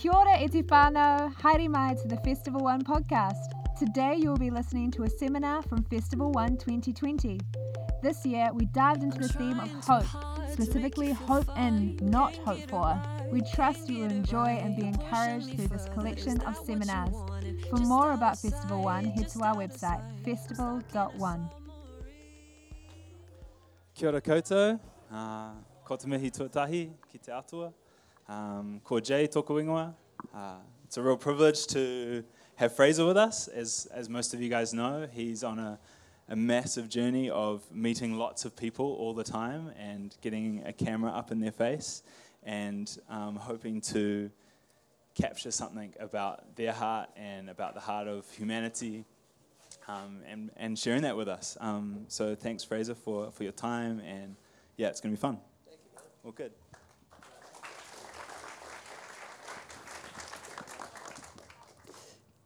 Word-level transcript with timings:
Kia 0.00 0.12
ora 0.16 0.38
e 0.40 0.48
te 0.48 0.62
whānau, 0.62 1.30
haere 1.42 1.68
mai 1.68 1.92
to 1.92 2.08
the 2.08 2.16
Festival 2.24 2.62
One 2.62 2.82
podcast. 2.82 3.50
Today 3.78 4.14
you 4.16 4.30
will 4.30 4.38
be 4.38 4.48
listening 4.48 4.90
to 4.92 5.02
a 5.02 5.10
seminar 5.10 5.60
from 5.60 5.82
Festival 5.90 6.32
One 6.32 6.56
2020. 6.56 7.38
This 8.02 8.24
year 8.24 8.48
we 8.54 8.64
dived 8.64 9.02
into 9.02 9.18
the 9.18 9.28
theme 9.28 9.60
of 9.60 9.70
hope, 9.84 10.06
specifically 10.50 11.12
hope 11.12 11.50
in, 11.54 11.98
not 12.00 12.34
hope 12.46 12.66
for. 12.70 12.98
We 13.30 13.42
trust 13.42 13.90
you 13.90 13.98
will 14.04 14.10
enjoy 14.10 14.46
and 14.62 14.74
be 14.74 14.86
encouraged 14.86 15.54
through 15.54 15.68
this 15.68 15.84
collection 15.92 16.40
of 16.46 16.56
seminars. 16.56 17.14
For 17.68 17.80
more 17.80 18.12
about 18.12 18.38
Festival 18.38 18.82
One, 18.82 19.04
head 19.04 19.28
to 19.28 19.42
our 19.42 19.54
website, 19.54 20.00
festival.one. 20.24 21.50
Kia 23.94 24.08
ora 24.08 24.22
koutou, 24.22 24.80
uh, 25.12 25.50
ko 25.84 25.96
te 25.96 26.08
mihi 26.08 26.30
tuatahi 26.30 26.88
ki 27.12 27.18
te 27.18 27.32
atua, 27.32 27.74
um, 28.30 28.80
ko 28.84 29.00
Jay. 29.00 29.28
Uh, 29.34 30.54
it's 30.84 30.96
a 30.96 31.02
real 31.02 31.16
privilege 31.16 31.66
to 31.66 32.24
have 32.56 32.74
Fraser 32.74 33.04
with 33.04 33.16
us. 33.16 33.48
As, 33.48 33.88
as 33.92 34.08
most 34.08 34.32
of 34.34 34.40
you 34.40 34.48
guys 34.48 34.72
know, 34.72 35.08
he's 35.10 35.42
on 35.42 35.58
a, 35.58 35.78
a 36.28 36.36
massive 36.36 36.88
journey 36.88 37.28
of 37.28 37.62
meeting 37.72 38.16
lots 38.16 38.44
of 38.44 38.56
people 38.56 38.94
all 38.94 39.12
the 39.12 39.24
time 39.24 39.72
and 39.78 40.16
getting 40.20 40.62
a 40.64 40.72
camera 40.72 41.10
up 41.10 41.32
in 41.32 41.40
their 41.40 41.52
face 41.52 42.02
and 42.44 42.98
um, 43.08 43.36
hoping 43.36 43.80
to 43.80 44.30
capture 45.14 45.50
something 45.50 45.92
about 45.98 46.56
their 46.56 46.72
heart 46.72 47.10
and 47.16 47.50
about 47.50 47.74
the 47.74 47.80
heart 47.80 48.06
of 48.06 48.30
humanity 48.30 49.04
um, 49.88 50.20
and, 50.28 50.50
and 50.56 50.78
sharing 50.78 51.02
that 51.02 51.16
with 51.16 51.28
us. 51.28 51.56
Um, 51.60 52.04
so 52.06 52.36
thanks, 52.36 52.62
Fraser, 52.62 52.94
for, 52.94 53.32
for 53.32 53.42
your 53.42 53.52
time. 53.52 54.00
And 54.00 54.36
yeah, 54.76 54.86
it's 54.86 55.00
going 55.00 55.12
to 55.12 55.18
be 55.18 55.20
fun. 55.20 55.38
Thank 55.66 55.80
you. 55.84 56.00
All 56.24 56.32
good. 56.32 56.52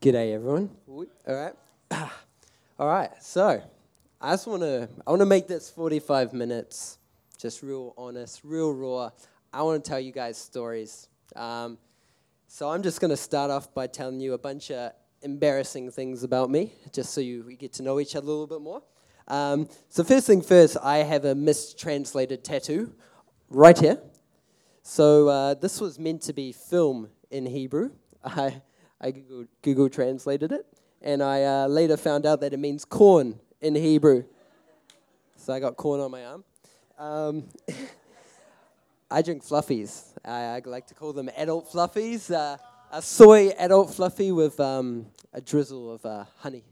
G'day, 0.05 0.35
everyone. 0.35 0.69
All 1.27 1.35
right. 1.35 1.55
All 2.79 2.87
right. 2.87 3.09
So, 3.23 3.63
I 4.21 4.33
just 4.33 4.47
want 4.47 4.61
to 4.61 4.87
I 5.07 5.11
want 5.11 5.21
to 5.21 5.27
make 5.27 5.49
this 5.49 5.71
45 5.71 6.35
minutes 6.35 6.99
just 7.39 7.63
real 7.63 7.95
honest, 7.97 8.43
real 8.45 8.71
raw. 8.71 9.09
I 9.51 9.63
want 9.63 9.83
to 9.83 9.89
tell 9.89 9.99
you 9.99 10.13
guys 10.13 10.37
stories. 10.37 11.09
Um, 11.35 11.79
so 12.49 12.69
I'm 12.69 12.83
just 12.83 13.01
going 13.01 13.13
to 13.13 13.17
start 13.17 13.51
off 13.51 13.73
by 13.73 13.87
telling 13.87 14.21
you 14.21 14.35
a 14.35 14.39
bunch 14.39 14.71
of 14.71 14.93
embarrassing 15.23 15.91
things 15.91 16.23
about 16.23 16.51
me, 16.51 16.75
just 16.93 17.15
so 17.15 17.23
you 17.23 17.43
we 17.47 17.57
get 17.57 17.73
to 17.73 17.83
know 17.83 17.99
each 17.99 18.15
other 18.15 18.27
a 18.27 18.29
little 18.29 18.47
bit 18.47 18.61
more. 18.61 18.83
Um, 19.27 19.71
so 19.89 20.05
first 20.05 20.27
thing 20.27 20.43
first, 20.43 20.77
I 20.83 20.99
have 20.99 21.25
a 21.25 21.35
mistranslated 21.35 22.45
tattoo 22.45 22.93
right 23.49 23.79
here. 23.79 24.03
So 24.83 25.29
uh, 25.29 25.55
this 25.55 25.81
was 25.81 25.99
meant 25.99 26.21
to 26.25 26.35
be 26.35 26.53
film 26.53 27.09
in 27.31 27.47
Hebrew. 27.47 27.93
I 28.23 28.61
I 29.05 29.11
Google, 29.11 29.45
Google 29.61 29.91
translated 29.91 30.51
it, 30.51 30.65
and 31.03 31.23
I 31.23 31.45
uh, 31.45 31.67
later 31.67 31.99
found 31.99 32.25
out 32.25 32.41
that 32.41 32.55
it 32.55 32.59
means 32.59 32.87
corn 32.87 33.39
in 33.61 33.75
Hebrew. 33.75 34.25
So 35.37 35.53
I 35.53 35.61
got 35.61 35.77
corn 35.77 36.01
on 36.01 36.11
my 36.11 36.25
arm. 36.25 36.45
Um, 36.99 37.45
I 39.11 39.21
drink 39.21 39.45
fluffies. 39.45 40.15
I, 40.25 40.57
I, 40.57 40.63
like 40.65 40.87
to 40.87 40.95
call 40.95 41.13
them 41.13 41.29
adult 41.37 41.71
fluffies. 41.71 42.35
Uh, 42.35 42.57
a 42.93 43.03
soy 43.03 43.51
adult 43.59 43.93
fluffy 43.95 44.33
with 44.33 44.59
um, 44.59 45.05
a 45.35 45.41
drizzle 45.43 45.93
of 45.93 46.07
uh, 46.07 46.25
honey. 46.39 46.65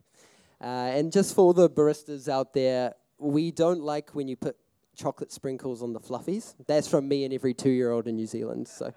Uh, 0.59 0.89
and 0.97 1.13
just 1.13 1.35
for 1.35 1.53
the 1.53 1.69
baristas 1.69 2.31
out 2.31 2.55
there, 2.55 2.95
we 3.19 3.51
don't 3.51 3.83
like 3.83 4.15
when 4.15 4.27
you 4.27 4.37
put 4.37 4.57
chocolate 4.97 5.33
sprinkles 5.33 5.83
on 5.83 5.93
the 5.93 6.01
fluffies. 6.01 6.55
That's 6.67 6.89
from 6.89 7.09
me 7.09 7.27
and 7.27 7.35
every 7.35 7.53
two-year-old 7.53 8.09
in 8.09 8.17
New 8.17 8.27
Zealand. 8.27 8.69
So, 8.69 8.95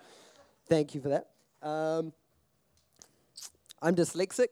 thank 0.70 0.96
you 0.96 1.02
for 1.02 1.10
that. 1.10 1.28
Um, 1.62 2.14
I'm 3.86 3.96
dyslexic. 3.96 4.48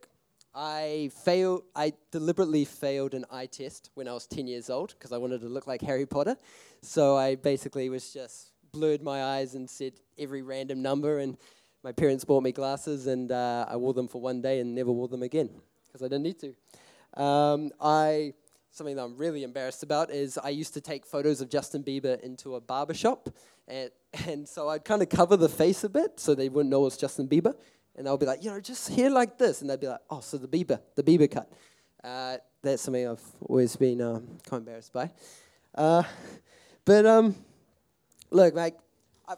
I 0.53 1.09
failed. 1.25 1.63
I 1.75 1.93
deliberately 2.11 2.65
failed 2.65 3.15
an 3.15 3.25
eye 3.31 3.47
test 3.47 3.89
when 3.95 4.07
I 4.07 4.13
was 4.13 4.27
10 4.27 4.45
years 4.45 4.69
old 4.69 4.93
because 4.93 5.11
I 5.11 5.17
wanted 5.17 5.41
to 5.41 5.47
look 5.47 5.65
like 5.65 5.81
Harry 5.81 6.05
Potter. 6.05 6.37
So 6.83 7.17
I 7.17 7.33
basically 7.33 7.89
was 7.89 8.13
just 8.13 8.51
blurred 8.71 9.01
my 9.01 9.23
eyes 9.23 9.55
and 9.55 9.67
said 9.67 9.93
every 10.19 10.43
random 10.43 10.83
number. 10.83 11.17
And 11.17 11.35
my 11.83 11.91
parents 11.91 12.23
bought 12.23 12.43
me 12.43 12.51
glasses, 12.51 13.07
and 13.07 13.31
uh, 13.31 13.65
I 13.67 13.75
wore 13.75 13.95
them 13.95 14.07
for 14.07 14.21
one 14.21 14.39
day 14.39 14.59
and 14.59 14.75
never 14.75 14.91
wore 14.91 15.07
them 15.07 15.23
again 15.23 15.49
because 15.87 16.03
I 16.03 16.09
didn't 16.09 16.23
need 16.25 16.39
to. 16.41 17.19
Um, 17.19 17.71
I 17.81 18.35
something 18.69 18.95
that 18.97 19.03
I'm 19.03 19.17
really 19.17 19.41
embarrassed 19.41 19.81
about 19.81 20.11
is 20.11 20.37
I 20.37 20.49
used 20.49 20.75
to 20.75 20.81
take 20.81 21.07
photos 21.07 21.41
of 21.41 21.49
Justin 21.49 21.83
Bieber 21.83 22.19
into 22.21 22.53
a 22.53 22.61
barber 22.61 22.93
shop, 22.93 23.29
and 23.67 23.89
and 24.27 24.47
so 24.47 24.69
I'd 24.69 24.85
kind 24.85 25.01
of 25.01 25.09
cover 25.09 25.37
the 25.37 25.49
face 25.49 25.83
a 25.83 25.89
bit 25.89 26.19
so 26.19 26.35
they 26.35 26.49
wouldn't 26.49 26.69
know 26.69 26.81
it 26.81 26.85
was 26.85 26.97
Justin 26.97 27.27
Bieber, 27.27 27.55
and 27.95 28.05
they'll 28.05 28.17
be 28.17 28.25
like, 28.25 28.43
you 28.43 28.49
know, 28.49 28.59
just 28.59 28.89
hair 28.89 29.09
like 29.09 29.37
this, 29.37 29.61
and 29.61 29.69
they'd 29.69 29.79
be 29.79 29.87
like, 29.87 30.01
oh, 30.09 30.19
so 30.19 30.37
the 30.37 30.47
Bieber, 30.47 30.79
the 30.95 31.03
Bieber 31.03 31.29
cut. 31.29 31.51
Uh, 32.03 32.37
that's 32.61 32.81
something 32.81 33.07
I've 33.07 33.21
always 33.41 33.75
been 33.75 34.01
um, 34.01 34.27
kind 34.49 34.53
of 34.53 34.59
embarrassed 34.59 34.93
by. 34.93 35.11
Uh, 35.75 36.03
but 36.85 37.05
um, 37.05 37.35
look, 38.31 38.55
like, 38.55 38.77
I've, 39.27 39.37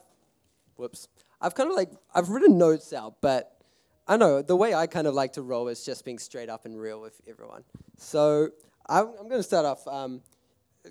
whoops, 0.76 1.08
I've 1.42 1.54
kind 1.54 1.70
of 1.70 1.76
like 1.76 1.92
I've 2.14 2.30
written 2.30 2.58
notes 2.58 2.94
out, 2.94 3.16
but 3.22 3.56
I 4.08 4.18
know 4.18 4.42
the 4.42 4.56
way 4.56 4.74
I 4.74 4.88
kind 4.88 5.08
of 5.08 5.14
like 5.14 5.34
to 5.34 5.42
roll 5.42 5.68
is 5.68 5.84
just 5.84 6.06
being 6.06 6.20
straight 6.20 6.50
up 6.50 6.66
and 6.66 6.80
real 6.80 7.02
with 7.02 7.20
everyone. 7.28 7.64
So 7.98 8.50
I'm, 8.88 9.08
I'm 9.20 9.28
going 9.28 9.40
to 9.40 9.44
start 9.44 9.66
off. 9.66 9.88
Um, 9.88 10.22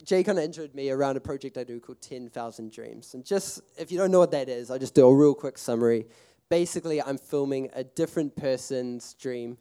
Jay 0.04 0.24
kind 0.24 0.38
of 0.38 0.44
introed 0.44 0.74
me 0.74 0.90
around 0.90 1.16
a 1.16 1.20
project 1.20 1.56
I 1.56 1.64
do 1.64 1.78
called 1.78 2.00
10,000 2.00 2.72
Dreams. 2.72 3.14
And 3.14 3.24
just, 3.24 3.60
if 3.78 3.92
you 3.92 3.98
don't 3.98 4.10
know 4.10 4.18
what 4.18 4.32
that 4.32 4.48
is, 4.48 4.70
I'll 4.70 4.78
just 4.78 4.94
do 4.94 5.06
a 5.06 5.14
real 5.14 5.34
quick 5.34 5.56
summary. 5.56 6.06
Basically, 6.50 7.00
I'm 7.02 7.18
filming 7.18 7.70
a 7.74 7.84
different 7.84 8.36
person's 8.36 9.14
dream 9.14 9.58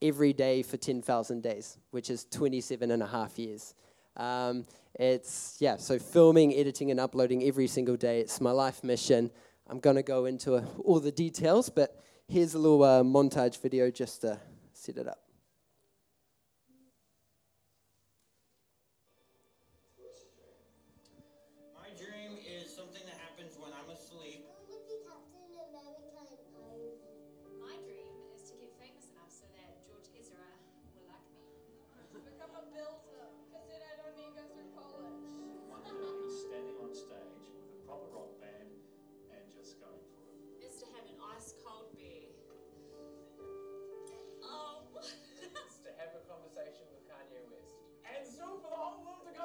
every 0.00 0.32
day 0.32 0.62
for 0.62 0.76
10,000 0.76 1.42
days, 1.42 1.78
which 1.90 2.10
is 2.10 2.24
27 2.24 2.90
and 2.90 3.02
a 3.02 3.06
half 3.06 3.38
years. 3.38 3.74
Um, 4.16 4.66
it's, 4.98 5.56
yeah, 5.60 5.76
so 5.76 5.98
filming, 5.98 6.54
editing, 6.54 6.90
and 6.90 7.00
uploading 7.00 7.44
every 7.44 7.66
single 7.66 7.96
day. 7.96 8.20
It's 8.20 8.40
my 8.40 8.50
life 8.50 8.82
mission. 8.82 9.30
I'm 9.68 9.78
going 9.78 9.96
to 9.96 10.02
go 10.02 10.24
into 10.26 10.58
all 10.84 11.00
the 11.00 11.12
details, 11.12 11.70
but 11.70 12.02
here's 12.28 12.54
a 12.54 12.58
little 12.58 12.82
uh, 12.82 13.02
montage 13.02 13.60
video 13.60 13.90
just 13.90 14.22
to 14.22 14.38
set 14.72 14.96
it 14.96 15.08
up. 15.08 15.21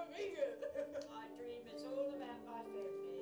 Whole 0.06 0.30
world 0.38 0.58
to 0.62 0.68
go 0.76 0.84
vegan. 0.86 1.10
My 1.10 1.26
dream 1.38 1.64
is 1.74 1.82
all 1.86 2.10
about 2.14 2.40
my 2.46 2.62
family. 2.70 3.18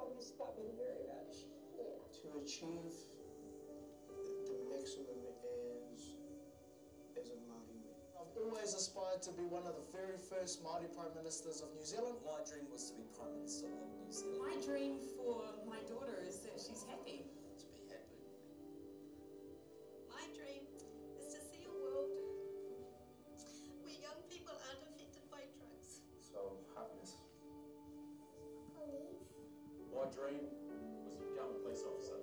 I 0.00 0.04
miss 0.16 0.30
Bubby 0.34 0.66
very 0.74 1.04
much. 1.06 1.46
Yeah. 1.76 1.94
To 1.94 2.26
achieve 2.42 2.94
the, 4.08 4.24
the 4.48 4.56
maximum 4.70 5.20
as 5.92 6.16
as 7.14 7.28
a 7.30 7.38
Māori 7.46 7.76
man. 7.84 8.00
I've 8.18 8.34
always 8.34 8.74
aspired 8.74 9.22
to 9.28 9.32
be 9.32 9.44
one 9.44 9.66
of 9.66 9.76
the 9.76 9.86
very 9.92 10.18
first 10.18 10.64
Māori 10.64 10.90
Prime 10.90 11.14
Ministers 11.14 11.60
of 11.62 11.68
New 11.76 11.84
Zealand. 11.84 12.18
My 12.24 12.40
dream 12.48 12.66
was 12.72 12.90
to 12.90 12.96
be 12.98 13.04
Prime 13.14 13.34
Minister 13.36 13.70
of 13.70 13.88
New 14.00 14.12
Zealand. 14.12 14.40
My 14.42 14.56
dream 14.64 14.98
for 15.16 15.44
my 15.68 15.78
daughter 15.86 16.18
is 16.26 16.40
that 16.42 16.58
she's 16.58 16.84
happy. 16.88 17.31
Dream 30.12 30.44
was 31.08 31.16
to 31.16 31.24
become 31.24 31.56
a 31.56 31.58
police 31.64 31.80
officer. 31.88 32.20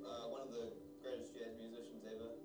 Uh, 0.00 0.32
one 0.32 0.48
of 0.48 0.52
the 0.56 0.72
greatest 1.04 1.36
jazz 1.36 1.52
musicians 1.60 2.08
ever. 2.08 2.40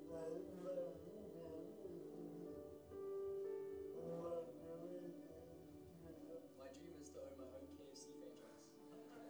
My 6.60 6.68
dream 6.68 7.00
is 7.00 7.08
to 7.16 7.24
own 7.24 7.40
my 7.40 7.48
own 7.56 7.64
KFC 7.80 8.12
franchise. 8.20 8.68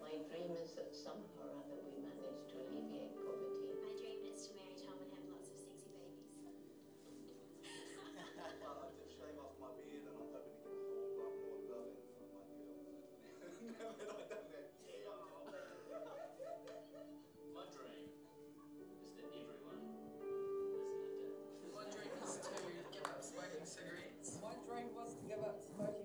My 0.01 0.17
dream 0.25 0.57
is 0.57 0.73
that 0.73 0.89
somehow 0.89 1.53
or 1.53 1.69
other 1.69 1.85
we 1.85 2.01
manage 2.01 2.49
to 2.49 2.65
alleviate 2.65 3.13
poverty. 3.21 3.77
My 3.85 3.93
dream 3.93 4.25
is 4.25 4.49
to 4.49 4.57
marry 4.57 4.73
Tom 4.81 4.97
and 5.05 5.09
have 5.13 5.25
lots 5.29 5.53
of 5.53 5.57
sexy 5.61 5.93
babies. 5.93 6.33
I'll 8.65 8.89
just 8.89 9.13
shave 9.21 9.37
off 9.37 9.53
my 9.61 9.69
beard 9.85 10.01
and 10.01 10.17
I'm 10.17 10.33
hoping 10.33 10.57
to 10.57 10.65
get 10.65 10.73
a 10.73 10.81
whole 10.89 11.13
lot 11.13 11.33
more 11.45 11.61
loving 11.69 12.01
from 12.17 12.25
my 12.33 12.41
girl. 12.49 12.73
Now 14.35 14.44
to 22.43 22.51
give 22.91 23.03
up 23.07 23.23
smoking 23.23 23.63
cigarettes. 23.63 24.37
My 24.43 24.51
dream 24.67 24.91
was 24.95 25.15
to 25.15 25.23
give 25.27 25.39
up 25.39 25.55
smoking 25.63 26.04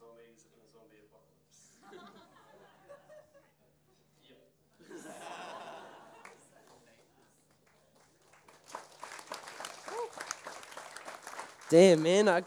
zombies 0.00 0.48
in 0.48 0.56
a 0.56 0.64
zombie 0.72 1.04
apocalypse. 1.04 1.76
yep. 4.28 4.40
Damn, 11.68 12.02
man, 12.02 12.28
I 12.28 12.38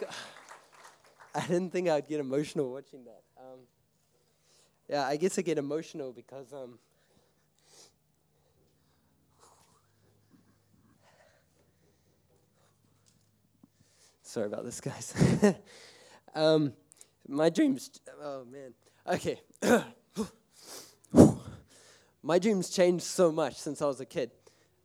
I 1.35 1.41
didn't 1.47 1.71
think 1.71 1.89
I'd 1.89 2.07
get 2.07 2.19
emotional 2.19 2.71
watching 2.71 3.03
that. 3.05 3.21
Um, 3.37 3.59
yeah, 4.89 5.05
I 5.07 5.15
guess 5.17 5.37
I 5.37 5.43
get 5.43 5.57
emotional 5.59 6.11
because 6.11 6.51
um, 6.53 6.79
sorry 14.23 14.47
about 14.47 14.65
this, 14.65 14.81
guys. 14.81 15.13
um, 16.35 16.73
my 17.27 17.49
dreams. 17.49 17.89
Oh 18.21 18.45
man. 18.45 18.73
Okay. 19.07 19.41
my 22.23 22.39
dreams 22.39 22.69
changed 22.69 23.03
so 23.03 23.31
much 23.31 23.55
since 23.55 23.81
I 23.81 23.85
was 23.85 23.99
a 23.99 24.05
kid. 24.05 24.31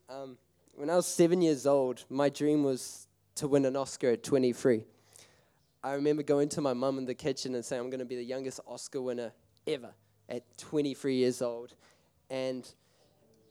Um, 0.08 0.38
when 0.74 0.90
I 0.90 0.96
was 0.96 1.06
seven 1.06 1.42
years 1.42 1.66
old, 1.66 2.04
my 2.08 2.28
dream 2.28 2.64
was 2.64 3.06
to 3.36 3.48
win 3.48 3.64
an 3.64 3.76
Oscar 3.76 4.10
at 4.10 4.22
23. 4.22 4.84
I 5.82 5.92
remember 5.92 6.22
going 6.22 6.48
to 6.50 6.60
my 6.60 6.72
mum 6.72 6.98
in 6.98 7.04
the 7.04 7.14
kitchen 7.14 7.54
and 7.54 7.64
saying, 7.64 7.80
I'm 7.80 7.90
going 7.90 8.00
to 8.00 8.06
be 8.06 8.16
the 8.16 8.24
youngest 8.24 8.60
Oscar 8.66 9.00
winner 9.00 9.32
ever 9.66 9.94
at 10.28 10.42
23 10.58 11.14
years 11.14 11.40
old. 11.40 11.74
And 12.30 12.68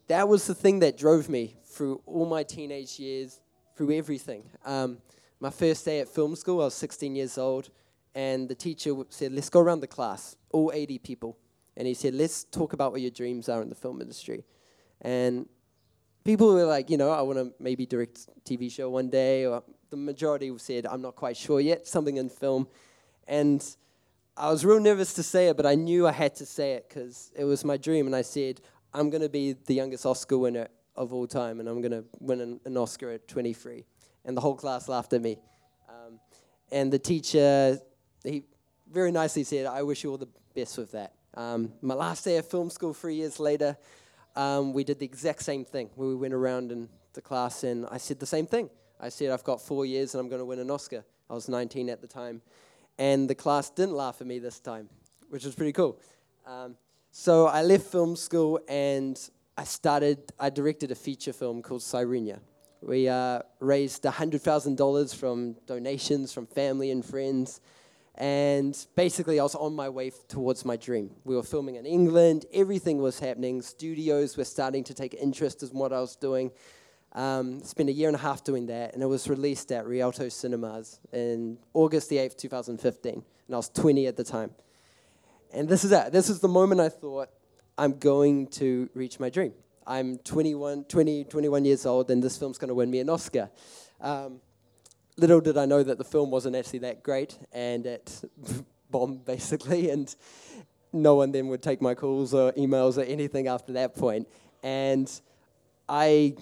that 0.08 0.28
was 0.28 0.48
the 0.48 0.56
thing 0.56 0.80
that 0.80 0.98
drove 0.98 1.30
me 1.30 1.56
through 1.66 2.02
all 2.06 2.26
my 2.26 2.44
teenage 2.44 3.00
years, 3.00 3.40
through 3.76 3.92
everything. 3.92 4.44
Um, 4.66 4.98
my 5.40 5.50
first 5.50 5.86
day 5.86 6.00
at 6.00 6.08
film 6.08 6.36
school, 6.36 6.62
I 6.62 6.66
was 6.66 6.74
16 6.76 7.16
years 7.16 7.38
old, 7.38 7.70
and 8.18 8.50
the 8.50 8.56
teacher 8.56 8.96
said, 9.10 9.32
Let's 9.32 9.52
go 9.52 9.60
around 9.60 9.82
the 9.82 9.88
class, 9.88 10.36
all 10.52 10.72
80 10.74 10.98
people. 10.98 11.38
And 11.78 11.88
he 11.88 11.94
said, 11.94 12.16
Let's 12.16 12.46
talk 12.46 12.74
about 12.74 12.92
what 12.92 13.00
your 13.00 13.12
dreams 13.12 13.48
are 13.48 13.62
in 13.62 13.70
the 13.70 13.76
film 13.76 14.02
industry. 14.02 14.44
And 15.02 15.48
people 16.24 16.52
were 16.52 16.66
like, 16.66 16.90
you 16.90 16.98
know, 16.98 17.12
I 17.12 17.22
want 17.22 17.38
to 17.38 17.54
maybe 17.60 17.86
direct 17.86 18.28
a 18.36 18.40
TV 18.42 18.72
show 18.72 18.90
one 18.90 19.12
day, 19.12 19.46
or 19.46 19.62
the 19.92 19.98
majority 19.98 20.52
said, 20.58 20.88
I'm 20.88 21.04
not 21.04 21.16
quite 21.16 21.38
sure 21.38 21.60
yet, 21.60 21.86
something 21.86 22.18
in 22.18 22.28
film. 22.28 22.68
And 23.28 23.64
I 24.36 24.50
was 24.50 24.66
real 24.66 24.80
nervous 24.80 25.14
to 25.14 25.22
say 25.22 25.50
it, 25.50 25.56
but 25.56 25.68
I 25.68 25.76
knew 25.76 26.08
I 26.08 26.12
had 26.12 26.34
to 26.38 26.46
say 26.48 26.72
it 26.72 26.90
because 26.90 27.32
it 27.36 27.44
was 27.44 27.64
my 27.64 27.78
dream. 27.78 28.08
And 28.08 28.16
I 28.16 28.24
said, 28.24 28.62
I'm 28.96 29.12
going 29.12 29.22
to 29.22 29.30
be 29.30 29.54
the 29.54 29.76
youngest 29.76 30.08
Oscar 30.08 30.40
winner 30.40 30.70
of 30.96 31.14
all 31.14 31.28
time, 31.28 31.60
and 31.60 31.70
I'm 31.70 31.82
going 31.82 31.92
to 31.92 32.04
win 32.20 32.42
an, 32.42 32.60
an 32.66 32.78
Oscar 32.78 33.12
at 33.12 33.28
23. 33.28 33.86
And 34.26 34.36
the 34.36 34.42
whole 34.42 34.56
class 34.56 34.90
laughed 34.90 35.14
at 35.14 35.22
me. 35.22 35.38
Um, 35.88 36.20
and 36.72 36.92
the 36.92 36.98
teacher, 36.98 37.80
he 38.24 38.44
very 38.92 39.12
nicely 39.12 39.44
said, 39.44 39.66
I 39.66 39.84
wish 39.84 40.04
you 40.04 40.12
all 40.12 40.18
the 40.18 40.30
best 40.56 40.78
with 40.78 40.92
that. 40.92 41.14
Um, 41.34 41.74
my 41.82 41.94
last 41.94 42.24
day 42.24 42.38
of 42.38 42.48
film 42.48 42.70
school, 42.70 42.94
three 42.94 43.16
years 43.16 43.40
later, 43.40 43.78
um, 44.36 44.74
we 44.74 44.84
did 44.84 45.00
the 45.00 45.06
exact 45.06 45.44
same 45.44 45.66
thing 45.66 45.90
we 45.96 46.16
went 46.16 46.34
around 46.34 46.72
in 46.72 46.90
the 47.14 47.22
class 47.22 47.64
and 47.64 47.86
I 47.92 47.98
said 47.98 48.20
the 48.20 48.26
same 48.26 48.46
thing. 48.46 48.70
I 49.00 49.10
said, 49.10 49.32
I've 49.32 49.44
got 49.44 49.62
four 49.62 49.86
years 49.86 50.14
and 50.14 50.22
I'm 50.22 50.30
going 50.30 50.42
to 50.42 50.46
win 50.46 50.60
an 50.60 50.72
Oscar. 50.72 51.04
I 51.30 51.34
was 51.34 51.50
19 51.50 51.90
at 51.90 52.02
the 52.02 52.08
time. 52.08 52.42
And 52.98 53.30
the 53.30 53.36
class 53.36 53.70
didn't 53.70 53.96
laugh 53.96 54.22
at 54.22 54.28
me 54.28 54.40
this 54.40 54.60
time, 54.60 54.90
which 55.30 55.46
was 55.46 55.54
pretty 55.54 55.74
cool. 55.74 56.00
Um, 56.46 56.76
so 57.12 57.48
I 57.48 57.62
left 57.62 57.86
film 57.88 58.16
school 58.16 58.60
and 58.68 59.20
I 59.58 59.64
started, 59.64 60.32
I 60.40 60.50
directed 60.50 60.92
a 60.92 60.96
feature 60.96 61.34
film 61.34 61.62
called 61.62 61.82
Sirenia. 61.82 62.40
We 62.82 63.08
uh, 63.08 63.42
raised 63.60 64.04
$100,000 64.04 65.16
from 65.16 65.56
donations 65.66 66.32
from 66.32 66.46
family 66.46 66.92
and 66.92 67.04
friends. 67.04 67.60
And 68.18 68.76
basically, 68.96 69.40
I 69.40 69.44
was 69.44 69.54
on 69.54 69.76
my 69.76 69.90
way 69.90 70.12
towards 70.28 70.66
my 70.66 70.76
dream. 70.76 71.12
We 71.24 71.36
were 71.36 71.44
filming 71.44 71.76
in 71.76 71.86
England, 71.86 72.46
everything 72.52 72.98
was 72.98 73.20
happening. 73.20 73.62
Studios 73.62 74.36
were 74.36 74.44
starting 74.44 74.84
to 74.86 74.94
take 74.94 75.14
interest 75.14 75.62
in 75.62 75.70
what 75.70 75.94
I 75.94 76.00
was 76.00 76.16
doing. 76.16 76.52
Um, 77.14 77.64
spent 77.64 77.90
a 77.90 77.92
year 77.92 78.10
and 78.10 78.16
a 78.16 78.20
half 78.20 78.44
doing 78.44 78.66
that, 78.68 78.94
and 78.94 79.04
it 79.04 79.06
was 79.06 79.30
released 79.30 79.72
at 79.72 79.86
Rialto 79.86 80.30
Cinemas 80.30 81.00
in 81.14 81.58
August 81.74 82.10
the 82.10 82.18
8th, 82.18 82.38
2015. 82.38 83.14
And 83.14 83.24
I 83.54 83.58
was 83.58 83.70
20 83.70 84.08
at 84.08 84.18
the 84.18 84.24
time. 84.24 84.52
And 85.54 85.70
this 85.70 85.84
is 85.84 85.92
it. 85.92 86.12
This 86.12 86.30
is 86.30 86.40
the 86.40 86.48
moment 86.48 86.82
I 86.82 86.90
thought, 86.90 87.30
I'm 87.78 88.00
going 88.00 88.48
to 88.48 88.90
reach 88.96 89.20
my 89.20 89.30
dream. 89.30 89.54
I'm 89.86 90.18
21, 90.18 90.86
20, 90.86 91.24
21 91.24 91.66
years 91.66 91.86
old, 91.86 92.10
and 92.10 92.22
this 92.22 92.38
film's 92.38 92.58
going 92.58 92.70
to 92.70 92.76
win 92.76 92.90
me 92.90 93.00
an 93.00 93.10
Oscar. 93.10 93.50
Um, 94.02 94.42
little 95.18 95.42
did 95.42 95.58
I 95.58 95.66
know 95.66 95.84
that 95.84 95.98
the 95.98 96.04
film 96.04 96.32
wasn't 96.32 96.56
actually 96.56 96.80
that 96.80 97.04
great, 97.04 97.38
and 97.52 97.86
it 97.86 98.22
bombed 98.92 99.26
basically, 99.26 99.90
and 99.90 100.14
no 100.94 101.16
one 101.16 101.32
then 101.32 101.48
would 101.48 101.62
take 101.62 101.82
my 101.82 101.94
calls 101.94 102.34
or 102.34 102.52
emails 102.54 102.98
or 102.98 103.04
anything 103.04 103.48
after 103.48 103.74
that 103.74 103.96
point. 103.96 104.28
And 104.64 105.10
I 105.90 106.36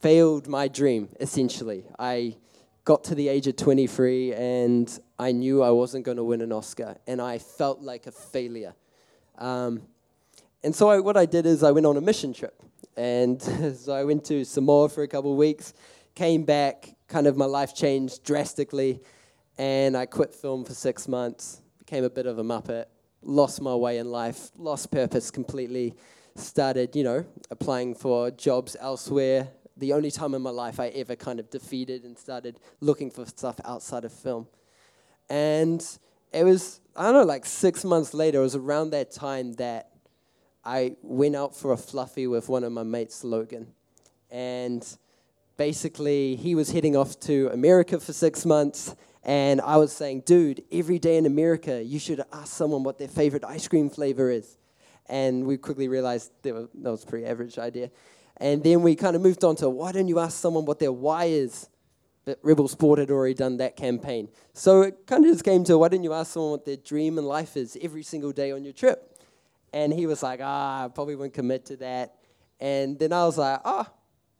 failed 0.00 0.48
my 0.48 0.68
dream, 0.68 1.08
essentially. 1.20 1.84
I 1.98 2.36
got 2.84 3.04
to 3.04 3.14
the 3.14 3.28
age 3.28 3.46
of 3.46 3.56
23 3.56 4.32
and 4.32 5.00
I 5.18 5.32
knew 5.32 5.62
I 5.62 5.70
wasn't 5.70 6.04
going 6.04 6.16
to 6.16 6.24
win 6.24 6.40
an 6.40 6.52
Oscar, 6.52 6.96
and 7.06 7.20
I 7.20 7.38
felt 7.38 7.80
like 7.80 8.06
a 8.06 8.12
failure. 8.12 8.74
Um, 9.36 9.82
and 10.62 10.74
so 10.74 10.88
I, 10.88 11.00
what 11.00 11.16
I 11.16 11.26
did 11.26 11.46
is 11.46 11.62
I 11.62 11.70
went 11.70 11.86
on 11.86 11.96
a 11.96 12.00
mission 12.00 12.32
trip. 12.32 12.54
And 12.96 13.40
so 13.76 13.92
I 13.92 14.04
went 14.04 14.24
to 14.26 14.44
Samoa 14.44 14.88
for 14.88 15.02
a 15.02 15.08
couple 15.08 15.32
of 15.32 15.38
weeks, 15.38 15.74
came 16.14 16.44
back, 16.44 16.94
kind 17.08 17.26
of 17.26 17.36
my 17.36 17.46
life 17.46 17.74
changed 17.74 18.22
drastically, 18.22 19.00
and 19.56 19.96
I 19.96 20.06
quit 20.06 20.34
film 20.34 20.64
for 20.64 20.74
six 20.74 21.08
months, 21.08 21.62
became 21.78 22.04
a 22.04 22.10
bit 22.10 22.26
of 22.26 22.38
a 22.38 22.44
muppet, 22.44 22.84
lost 23.22 23.60
my 23.60 23.74
way 23.74 23.98
in 23.98 24.10
life, 24.10 24.50
lost 24.56 24.90
purpose 24.90 25.30
completely, 25.30 25.94
started, 26.36 26.94
you 26.94 27.02
know, 27.02 27.24
applying 27.50 27.94
for 27.94 28.30
jobs 28.30 28.76
elsewhere. 28.78 29.48
The 29.76 29.92
only 29.92 30.10
time 30.10 30.34
in 30.34 30.42
my 30.42 30.50
life 30.50 30.78
I 30.78 30.88
ever 30.88 31.16
kind 31.16 31.40
of 31.40 31.50
defeated 31.50 32.04
and 32.04 32.16
started 32.16 32.60
looking 32.80 33.10
for 33.10 33.24
stuff 33.26 33.58
outside 33.64 34.04
of 34.04 34.12
film. 34.12 34.46
And 35.30 35.84
it 36.32 36.44
was, 36.44 36.80
I 36.94 37.04
don't 37.04 37.14
know, 37.14 37.24
like 37.24 37.46
six 37.46 37.84
months 37.84 38.12
later, 38.12 38.38
it 38.38 38.42
was 38.42 38.56
around 38.56 38.90
that 38.90 39.10
time 39.10 39.54
that 39.54 39.90
I 40.64 40.96
went 41.02 41.36
out 41.36 41.56
for 41.56 41.72
a 41.72 41.76
fluffy 41.76 42.26
with 42.26 42.48
one 42.48 42.64
of 42.64 42.72
my 42.72 42.82
mates, 42.82 43.24
Logan. 43.24 43.68
And 44.30 44.86
basically, 45.58 46.36
he 46.36 46.54
was 46.54 46.70
heading 46.70 46.96
off 46.96 47.20
to 47.20 47.50
America 47.52 48.00
for 48.00 48.14
six 48.14 48.46
months. 48.46 48.96
And 49.24 49.60
I 49.60 49.76
was 49.76 49.92
saying, 49.92 50.22
dude, 50.24 50.62
every 50.72 50.98
day 50.98 51.18
in 51.18 51.26
America, 51.26 51.82
you 51.84 51.98
should 51.98 52.22
ask 52.32 52.54
someone 52.54 52.82
what 52.82 52.96
their 52.96 53.08
favorite 53.08 53.44
ice 53.44 53.68
cream 53.68 53.90
flavor 53.90 54.30
is. 54.30 54.56
And 55.06 55.44
we 55.44 55.58
quickly 55.58 55.88
realized 55.88 56.30
that 56.42 56.54
was, 56.54 57.04
a 57.04 57.06
pretty 57.06 57.26
average 57.26 57.58
idea. 57.58 57.90
And 58.38 58.62
then 58.62 58.82
we 58.82 58.94
kind 58.94 59.16
of 59.16 59.22
moved 59.22 59.44
on 59.44 59.56
to 59.56 59.68
why 59.68 59.92
don't 59.92 60.08
you 60.08 60.18
ask 60.18 60.38
someone 60.38 60.64
what 60.64 60.78
their 60.78 60.92
why 60.92 61.24
is? 61.24 61.68
But 62.24 62.38
Rebel 62.42 62.68
Sport 62.68 63.00
had 63.00 63.10
already 63.10 63.34
done 63.34 63.56
that 63.56 63.74
campaign. 63.74 64.28
So 64.52 64.82
it 64.82 65.06
kind 65.06 65.24
of 65.24 65.32
just 65.32 65.44
came 65.44 65.64
to 65.64 65.76
why 65.76 65.88
don't 65.88 66.04
you 66.04 66.12
ask 66.12 66.32
someone 66.32 66.52
what 66.52 66.64
their 66.64 66.76
dream 66.76 67.18
in 67.18 67.24
life 67.24 67.56
is 67.56 67.76
every 67.82 68.02
single 68.02 68.32
day 68.32 68.52
on 68.52 68.64
your 68.64 68.74
trip? 68.74 69.18
And 69.72 69.92
he 69.92 70.06
was 70.06 70.22
like, 70.22 70.40
ah, 70.42 70.84
I 70.84 70.88
probably 70.88 71.16
wouldn't 71.16 71.34
commit 71.34 71.66
to 71.66 71.76
that. 71.78 72.14
And 72.60 72.98
then 72.98 73.12
I 73.12 73.24
was 73.24 73.38
like, 73.38 73.60
ah, 73.64 73.90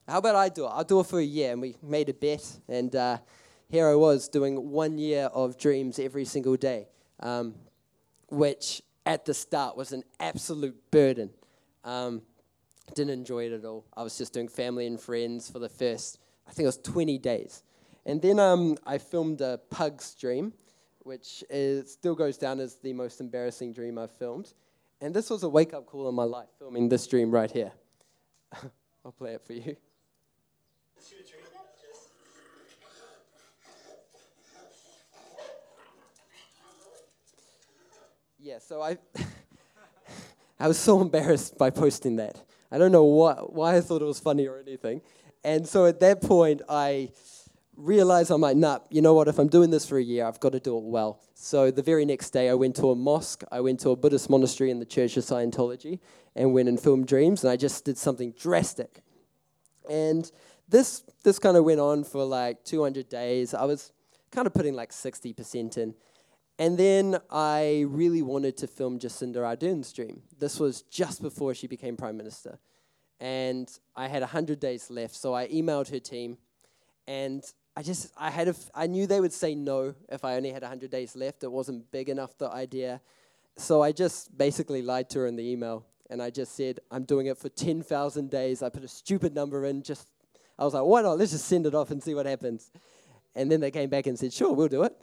how 0.09 0.19
about 0.19 0.37
I 0.37 0.49
do 0.49 0.65
it? 0.65 0.69
I'll 0.69 0.85
do 0.85 1.01
it 1.01 1.07
for 1.07 1.19
a 1.19 1.25
year. 1.25 1.53
And 1.53 1.61
we 1.61 1.77
made 1.83 2.09
a 2.09 2.15
bet. 2.15 2.45
And 2.69 2.95
uh, 2.97 3.19
here 3.69 3.89
I 3.89 3.95
was 3.95 4.29
doing 4.29 4.71
one 4.71 4.97
year 4.97 5.25
of 5.27 5.59
dreams 5.59 5.99
every 5.99 6.25
single 6.25 6.57
day, 6.57 6.89
um, 7.21 7.55
which 8.29 8.83
at 9.05 9.27
the 9.27 9.35
start 9.35 9.77
was 9.77 9.93
an 9.93 10.03
absolute 10.19 10.91
burden. 10.91 11.31
Um, 11.85 12.23
didn't 12.95 13.13
enjoy 13.13 13.45
it 13.45 13.53
at 13.53 13.65
all. 13.67 13.85
I 13.95 14.03
was 14.03 14.17
just 14.17 14.33
doing 14.33 14.49
family 14.49 14.87
and 14.87 14.99
friends 14.99 15.51
for 15.51 15.59
the 15.59 15.69
first, 15.69 16.19
I 16.47 16.53
think 16.53 16.65
it 16.65 16.69
was 16.69 16.79
20 16.79 17.19
days. 17.19 17.63
And 18.07 18.23
then 18.23 18.39
um, 18.41 18.79
I 18.87 18.97
filmed 18.97 19.43
a 19.43 19.61
pug's 19.71 20.15
dream, 20.15 20.55
which 21.01 21.45
is, 21.51 21.93
still 21.93 22.15
goes 22.15 22.39
down 22.39 22.61
as 22.61 22.77
the 22.77 22.95
most 22.95 23.21
embarrassing 23.21 23.75
dream 23.75 23.99
I've 23.99 24.13
filmed. 24.13 24.55
And 25.03 25.15
this 25.15 25.29
was 25.29 25.43
a 25.43 25.49
wake 25.49 25.75
up 25.75 25.85
call 25.85 26.09
in 26.09 26.15
my 26.15 26.25
life, 26.25 26.49
filming 26.59 26.89
this 26.89 27.07
dream 27.07 27.31
right 27.31 27.51
here. 27.51 27.73
I'll 29.05 29.13
play 29.13 29.35
it 29.35 29.43
for 29.47 29.53
you. 29.53 29.77
Yeah, 38.49 38.61
so 38.61 38.81
I 38.81 38.97
I 40.59 40.69
was 40.69 40.79
so 40.79 41.03
embarrassed 41.03 41.59
by 41.59 41.69
posting 41.69 42.17
that. 42.17 42.43
I 42.73 42.79
don't 42.79 42.93
know 42.93 43.05
what, 43.05 43.53
why 43.53 43.77
I 43.77 43.83
thought 43.83 44.01
it 44.01 44.07
was 44.07 44.21
funny 44.21 44.47
or 44.47 44.59
anything. 44.59 45.03
And 45.45 45.69
so 45.69 45.85
at 45.85 46.01
that 46.01 46.23
point, 46.23 46.63
I 46.67 47.11
realized 47.77 48.31
I'm 48.31 48.41
like, 48.41 48.57
nah, 48.57 48.79
you 48.89 49.03
know 49.03 49.13
what? 49.13 49.29
If 49.29 49.39
I'm 49.39 49.49
doing 49.49 49.69
this 49.69 49.87
for 49.87 49.99
a 49.99 50.03
year, 50.03 50.25
I've 50.25 50.41
got 50.41 50.53
to 50.53 50.61
do 50.61 50.79
it 50.79 50.85
well. 50.85 51.21
So 51.35 51.71
the 51.71 51.83
very 51.83 52.07
next 52.07 52.31
day, 52.31 52.49
I 52.49 52.55
went 52.55 52.75
to 52.77 52.89
a 52.89 52.97
mosque, 52.97 53.45
I 53.53 53.61
went 53.61 53.81
to 53.81 53.91
a 53.91 53.97
Buddhist 53.97 54.31
monastery 54.31 54.71
in 54.71 54.79
the 54.79 54.87
Church 54.87 55.19
of 55.19 55.25
Scientology, 55.25 55.99
and 56.35 56.55
went 56.55 56.71
and 56.71 56.81
filmed 56.81 57.07
dreams, 57.07 57.45
and 57.45 57.51
I 57.51 57.57
just 57.57 57.85
did 57.85 57.99
something 57.99 58.33
drastic. 58.33 59.03
And 59.91 60.33
this 60.67 61.03
this 61.23 61.39
kind 61.39 61.59
of 61.59 61.65
went 61.65 61.81
on 61.81 62.03
for 62.03 62.25
like 62.25 62.65
200 62.65 63.11
days. 63.11 63.53
I 63.53 63.67
was 63.67 63.93
kind 64.31 64.47
of 64.47 64.55
putting 64.55 64.73
like 64.73 64.93
60% 64.93 65.77
in. 65.77 65.95
And 66.59 66.77
then 66.77 67.19
I 67.31 67.85
really 67.89 68.23
wanted 68.23 68.57
to 68.59 68.67
film 68.67 68.99
Jacinda 68.99 69.37
Ardern's 69.37 69.93
dream. 69.93 70.23
This 70.39 70.59
was 70.59 70.83
just 70.83 71.23
before 71.23 71.55
she 71.55 71.69
became 71.69 71.97
prime 71.97 72.17
minister. 72.17 72.59
And 73.21 73.71
I 73.95 74.09
had 74.09 74.23
100 74.23 74.59
days 74.59 74.91
left, 74.91 75.15
so 75.15 75.35
I 75.35 75.47
emailed 75.49 75.91
her 75.91 76.01
team. 76.01 76.39
And 77.07 77.45
I 77.77 77.83
just, 77.83 78.13
I 78.19 78.31
had, 78.31 78.49
a 78.49 78.51
f- 78.51 78.71
I 78.75 78.89
knew 78.89 79.07
they 79.07 79.21
would 79.21 79.33
say 79.33 79.55
no 79.55 79.95
if 80.09 80.25
I 80.25 80.35
only 80.35 80.51
had 80.51 80.63
100 80.63 80.91
days 80.91 81.15
left. 81.15 81.45
It 81.45 81.51
wasn't 81.51 81.91
big 81.93 82.09
enough, 82.09 82.37
the 82.37 82.51
idea. 82.51 83.01
So 83.57 83.83
I 83.83 83.93
just 83.93 84.37
basically 84.37 84.83
lied 84.83 85.09
to 85.11 85.21
her 85.21 85.27
in 85.29 85.37
the 85.37 85.49
email. 85.49 85.87
And 86.11 86.21
I 86.21 86.31
just 86.31 86.57
said, 86.57 86.81
I'm 86.91 87.05
doing 87.05 87.27
it 87.27 87.39
for 87.39 87.49
10,000 87.49 88.31
days. 88.31 88.63
I 88.63 88.69
put 88.69 88.83
a 88.83 88.89
stupid 88.89 89.33
number 89.33 89.65
in, 89.65 89.83
just, 89.83 90.09
I 90.59 90.65
was 90.65 90.75
like, 90.75 90.83
why 90.83 91.03
not? 91.03 91.19
Let's 91.19 91.31
just 91.33 91.45
send 91.45 91.67
it 91.67 91.75
off 91.75 91.93
and 91.93 92.03
see 92.03 92.15
what 92.15 92.27
happens. 92.27 92.71
And 93.37 93.51
then 93.51 93.61
they 93.61 93.71
came 93.71 93.89
back 93.91 94.07
and 94.09 94.19
said, 94.19 94.33
sure, 94.33 94.53
we'll 94.53 94.69
do 94.69 94.83
it. 94.83 94.97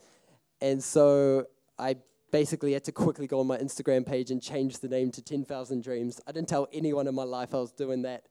And 0.62 0.84
so 0.84 1.46
I 1.78 1.98
basically 2.32 2.74
had 2.74 2.84
to 2.84 2.92
quickly 2.92 3.28
go 3.28 3.40
on 3.40 3.48
my 3.48 3.58
Instagram 3.58 4.06
page 4.06 4.32
and 4.32 4.42
change 4.42 4.80
the 4.80 4.88
name 4.88 5.12
to 5.12 5.22
10,000 5.22 5.84
Dreams. 5.84 6.20
I 6.28 6.32
didn't 6.32 6.50
tell 6.50 6.68
anyone 6.74 7.08
in 7.08 7.16
my 7.16 7.24
life 7.24 7.54
I 7.54 7.58
was 7.58 7.72
doing 7.72 8.02
that. 8.04 8.26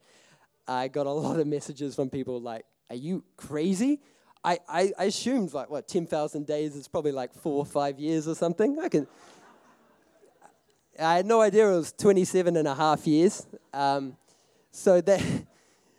I 0.67 0.87
got 0.87 1.05
a 1.05 1.11
lot 1.11 1.39
of 1.39 1.47
messages 1.47 1.95
from 1.95 2.09
people 2.09 2.41
like, 2.41 2.65
Are 2.89 2.95
you 2.95 3.23
crazy? 3.37 3.99
I, 4.43 4.59
I, 4.69 4.91
I 4.99 5.03
assumed, 5.05 5.53
like, 5.53 5.71
what, 5.71 5.87
10,000 5.87 6.45
days 6.45 6.75
is 6.75 6.87
probably 6.87 7.11
like 7.11 7.33
four 7.33 7.57
or 7.57 7.65
five 7.65 7.99
years 7.99 8.27
or 8.27 8.35
something. 8.35 8.77
I 8.79 8.89
can. 8.89 9.07
I 10.99 11.15
had 11.15 11.25
no 11.25 11.41
idea 11.41 11.67
it 11.67 11.75
was 11.75 11.91
27 11.93 12.55
and 12.55 12.67
a 12.67 12.75
half 12.75 13.07
years. 13.07 13.45
Um, 13.73 14.17
so 14.71 15.01
that. 15.01 15.21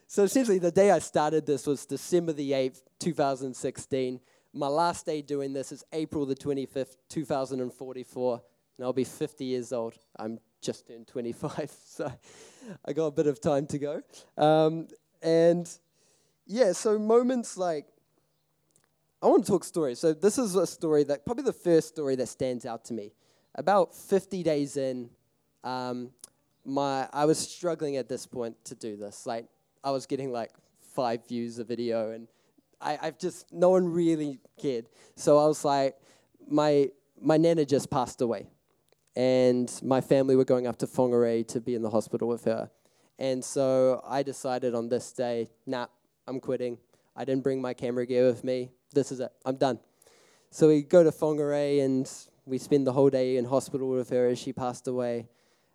So 0.09 0.23
essentially, 0.23 0.61
the 0.61 0.71
day 0.71 0.93
I 0.93 1.01
started 1.01 1.47
this 1.47 1.67
was 1.67 1.85
December 1.85 2.33
the 2.33 2.53
8th, 2.53 2.81
2016 3.01 4.21
my 4.57 4.69
last 4.69 5.05
day 5.05 5.21
doing 5.21 5.53
this 5.53 5.71
is 5.71 5.85
April 5.93 6.25
the 6.25 6.35
25th, 6.35 6.97
2044, 7.11 8.43
and 8.79 8.85
I'll 8.85 8.93
be 8.93 9.05
50 9.05 9.45
years 9.45 9.73
old. 9.73 9.95
I'm 10.19 10.39
just 10.63 10.89
turned 10.89 11.07
25, 11.07 11.71
so 11.85 12.11
I 12.85 12.93
got 12.93 13.07
a 13.07 13.11
bit 13.11 13.27
of 13.27 13.41
time 13.41 13.67
to 13.67 13.79
go. 13.79 14.03
Um, 14.39 14.89
and 15.23 15.71
yeah, 16.47 16.73
so 16.73 16.99
moments 16.99 17.59
like, 17.59 17.87
I 19.23 19.27
want 19.27 19.45
to 19.45 19.51
talk 19.51 19.65
stories. 19.65 19.99
So 19.99 20.15
this 20.15 20.39
is 20.39 20.55
a 20.55 20.67
story 20.67 21.05
that, 21.05 21.27
probably 21.27 21.45
the 21.45 21.53
first 21.53 21.89
story 21.89 22.17
that 22.17 22.29
stands 22.29 22.65
out 22.65 22.85
to 22.87 22.95
me. 22.95 23.13
About 23.55 23.95
50 23.95 24.43
days 24.43 24.77
in, 24.77 25.11
um, 25.65 26.11
my 26.65 27.09
I 27.13 27.27
was 27.27 27.39
struggling 27.39 27.97
at 27.97 28.09
this 28.09 28.27
point 28.27 28.57
to 28.65 28.75
do 28.75 28.97
this. 28.97 29.27
Like, 29.27 29.47
I 29.85 29.91
was 29.91 30.07
getting 30.07 30.33
like 30.33 30.51
five 30.95 31.27
views 31.27 31.59
a 31.59 31.65
video 31.65 32.11
and 32.11 32.29
I, 32.81 32.99
I've 33.01 33.19
just 33.19 33.53
no 33.53 33.71
one 33.71 33.87
really 33.87 34.41
cared. 34.61 34.87
So 35.15 35.39
I 35.39 35.47
was 35.47 35.65
like, 35.65 35.97
my 36.49 36.91
my 37.21 37.37
nana 37.37 37.65
just 37.65 37.91
passed 37.91 38.21
away, 38.21 38.49
and 39.15 39.73
my 39.83 40.01
family 40.01 40.37
were 40.37 40.45
going 40.45 40.67
up 40.67 40.77
to 40.79 40.87
Whangarei 40.87 41.47
to 41.49 41.61
be 41.61 41.75
in 41.75 41.83
the 41.83 41.91
hospital 41.91 42.29
with 42.29 42.45
her. 42.45 42.71
And 43.19 43.43
so 43.43 44.03
I 44.07 44.23
decided 44.23 44.75
on 44.75 44.89
this 44.89 45.13
day, 45.13 45.49
nah, 45.67 45.87
I'm 46.27 46.41
quitting. 46.41 46.79
I 47.17 47.25
didn't 47.25 47.43
bring 47.43 47.63
my 47.63 47.73
camera 47.73 48.05
gear 48.07 48.27
with 48.27 48.45
me. 48.45 48.71
This 48.93 49.11
is 49.11 49.21
it. 49.21 49.33
I'm 49.47 49.57
done. 49.57 49.81
So 50.51 50.69
we 50.69 50.83
go 50.83 51.03
to 51.03 51.11
Whangarei 51.11 51.83
and 51.83 52.11
we 52.45 52.59
spend 52.59 52.87
the 52.87 52.93
whole 52.93 53.09
day 53.09 53.39
in 53.39 53.47
hospital 53.47 53.89
with 53.89 54.11
her 54.11 54.27
as 54.27 54.39
she 54.39 54.53
passed 54.53 54.87
away. 54.87 55.29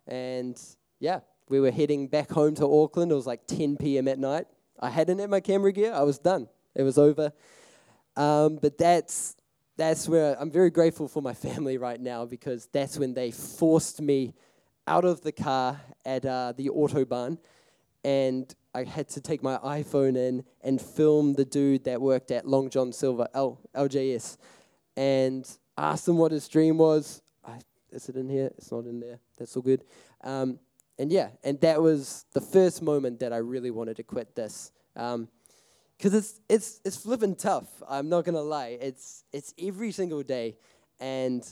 And 0.06 0.60
yeah, 1.00 1.20
we 1.48 1.60
were 1.60 1.70
heading 1.70 2.06
back 2.06 2.30
home 2.30 2.54
to 2.56 2.64
Auckland. 2.64 3.10
It 3.10 3.14
was 3.14 3.26
like 3.26 3.46
10 3.46 3.76
p.m. 3.76 4.06
at 4.08 4.18
night. 4.18 4.46
I 4.80 4.90
hadn't 4.90 5.18
had 5.18 5.30
my 5.30 5.40
camera 5.40 5.72
gear. 5.72 5.92
I 5.92 6.02
was 6.02 6.18
done. 6.18 6.48
It 6.74 6.82
was 6.82 6.98
over. 6.98 7.32
Um, 8.16 8.58
but 8.60 8.78
that's 8.78 9.36
that's 9.76 10.08
where 10.08 10.36
I'm 10.38 10.50
very 10.50 10.70
grateful 10.70 11.08
for 11.08 11.22
my 11.22 11.34
family 11.46 11.78
right 11.78 12.00
now 12.00 12.24
because 12.24 12.68
that's 12.72 12.98
when 12.98 13.14
they 13.14 13.30
forced 13.30 14.00
me 14.00 14.34
out 14.86 15.04
of 15.04 15.22
the 15.22 15.32
car 15.32 15.80
at 16.04 16.26
uh, 16.26 16.52
the 16.56 16.68
autobahn, 16.68 17.38
and 18.04 18.52
I 18.74 18.84
had 18.84 19.08
to 19.10 19.20
take 19.20 19.42
my 19.42 19.58
iPhone 19.58 20.16
in 20.16 20.44
and 20.62 20.80
film 20.80 21.34
the 21.34 21.44
dude 21.44 21.84
that 21.84 22.00
worked 22.00 22.30
at 22.30 22.46
Long 22.46 22.68
John 22.68 22.92
Silver 22.92 23.28
L, 23.34 23.60
LJS, 23.74 24.38
and 24.96 25.48
asked 25.76 26.08
him 26.08 26.18
what 26.18 26.32
his 26.32 26.48
dream 26.48 26.78
was. 26.78 27.22
I, 27.46 27.60
is 27.92 28.08
it 28.08 28.16
in 28.16 28.28
here? 28.28 28.50
It's 28.58 28.72
not 28.72 28.86
in 28.86 28.98
there. 28.98 29.20
That's 29.38 29.56
all 29.56 29.62
good. 29.62 29.84
Um, 30.24 30.58
and 30.98 31.12
yeah, 31.12 31.30
and 31.44 31.60
that 31.60 31.80
was 31.80 32.24
the 32.32 32.40
first 32.40 32.82
moment 32.82 33.20
that 33.20 33.32
I 33.32 33.38
really 33.38 33.70
wanted 33.70 33.96
to 33.96 34.02
quit 34.02 34.34
this. 34.34 34.72
Um, 34.96 35.28
because 36.02 36.18
it's 36.18 36.40
it's 36.48 36.80
it's 36.84 36.96
flipping 36.96 37.36
tough. 37.36 37.68
I'm 37.88 38.08
not 38.08 38.24
gonna 38.24 38.42
lie. 38.42 38.76
It's 38.80 39.22
it's 39.32 39.54
every 39.56 39.92
single 39.92 40.24
day, 40.24 40.56
and 40.98 41.46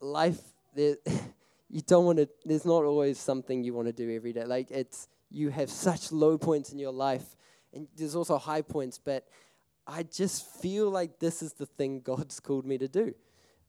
life. 0.00 0.38
you 0.76 1.80
don't 1.86 2.04
want 2.04 2.18
to. 2.18 2.28
There's 2.44 2.66
not 2.66 2.84
always 2.84 3.18
something 3.18 3.64
you 3.64 3.72
want 3.72 3.88
to 3.88 3.92
do 3.94 4.14
every 4.14 4.34
day. 4.34 4.44
Like 4.44 4.70
it's 4.70 5.08
you 5.30 5.48
have 5.48 5.70
such 5.70 6.12
low 6.12 6.36
points 6.36 6.70
in 6.70 6.78
your 6.78 6.92
life, 6.92 7.24
and 7.72 7.88
there's 7.96 8.14
also 8.14 8.36
high 8.36 8.60
points. 8.60 8.98
But 8.98 9.26
I 9.86 10.02
just 10.02 10.46
feel 10.60 10.90
like 10.90 11.18
this 11.18 11.42
is 11.42 11.54
the 11.54 11.66
thing 11.66 12.00
God's 12.04 12.40
called 12.40 12.66
me 12.66 12.76
to 12.76 12.88
do. 12.88 13.14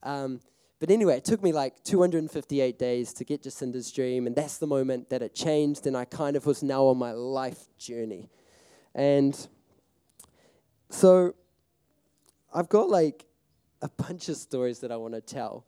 Um, 0.03 0.41
but 0.81 0.91
anyway, 0.91 1.17
it 1.17 1.25
took 1.25 1.41
me 1.41 1.53
like 1.53 1.81
258 1.85 2.77
days 2.77 3.13
to 3.13 3.23
get 3.23 3.43
Jacinda's 3.43 3.89
dream, 3.89 4.27
and 4.27 4.35
that's 4.35 4.57
the 4.57 4.67
moment 4.67 5.09
that 5.11 5.21
it 5.21 5.33
changed, 5.33 5.87
and 5.87 5.95
I 5.95 6.03
kind 6.03 6.35
of 6.35 6.45
was 6.45 6.61
now 6.61 6.87
on 6.87 6.97
my 6.97 7.13
life 7.13 7.69
journey. 7.77 8.29
And 8.93 9.47
so 10.89 11.35
I've 12.53 12.69
got 12.69 12.89
like 12.89 13.25
a 13.81 13.89
bunch 13.89 14.29
of 14.29 14.37
stories 14.37 14.79
that 14.79 14.91
I 14.91 14.97
want 14.97 15.13
to 15.13 15.21
tell. 15.21 15.65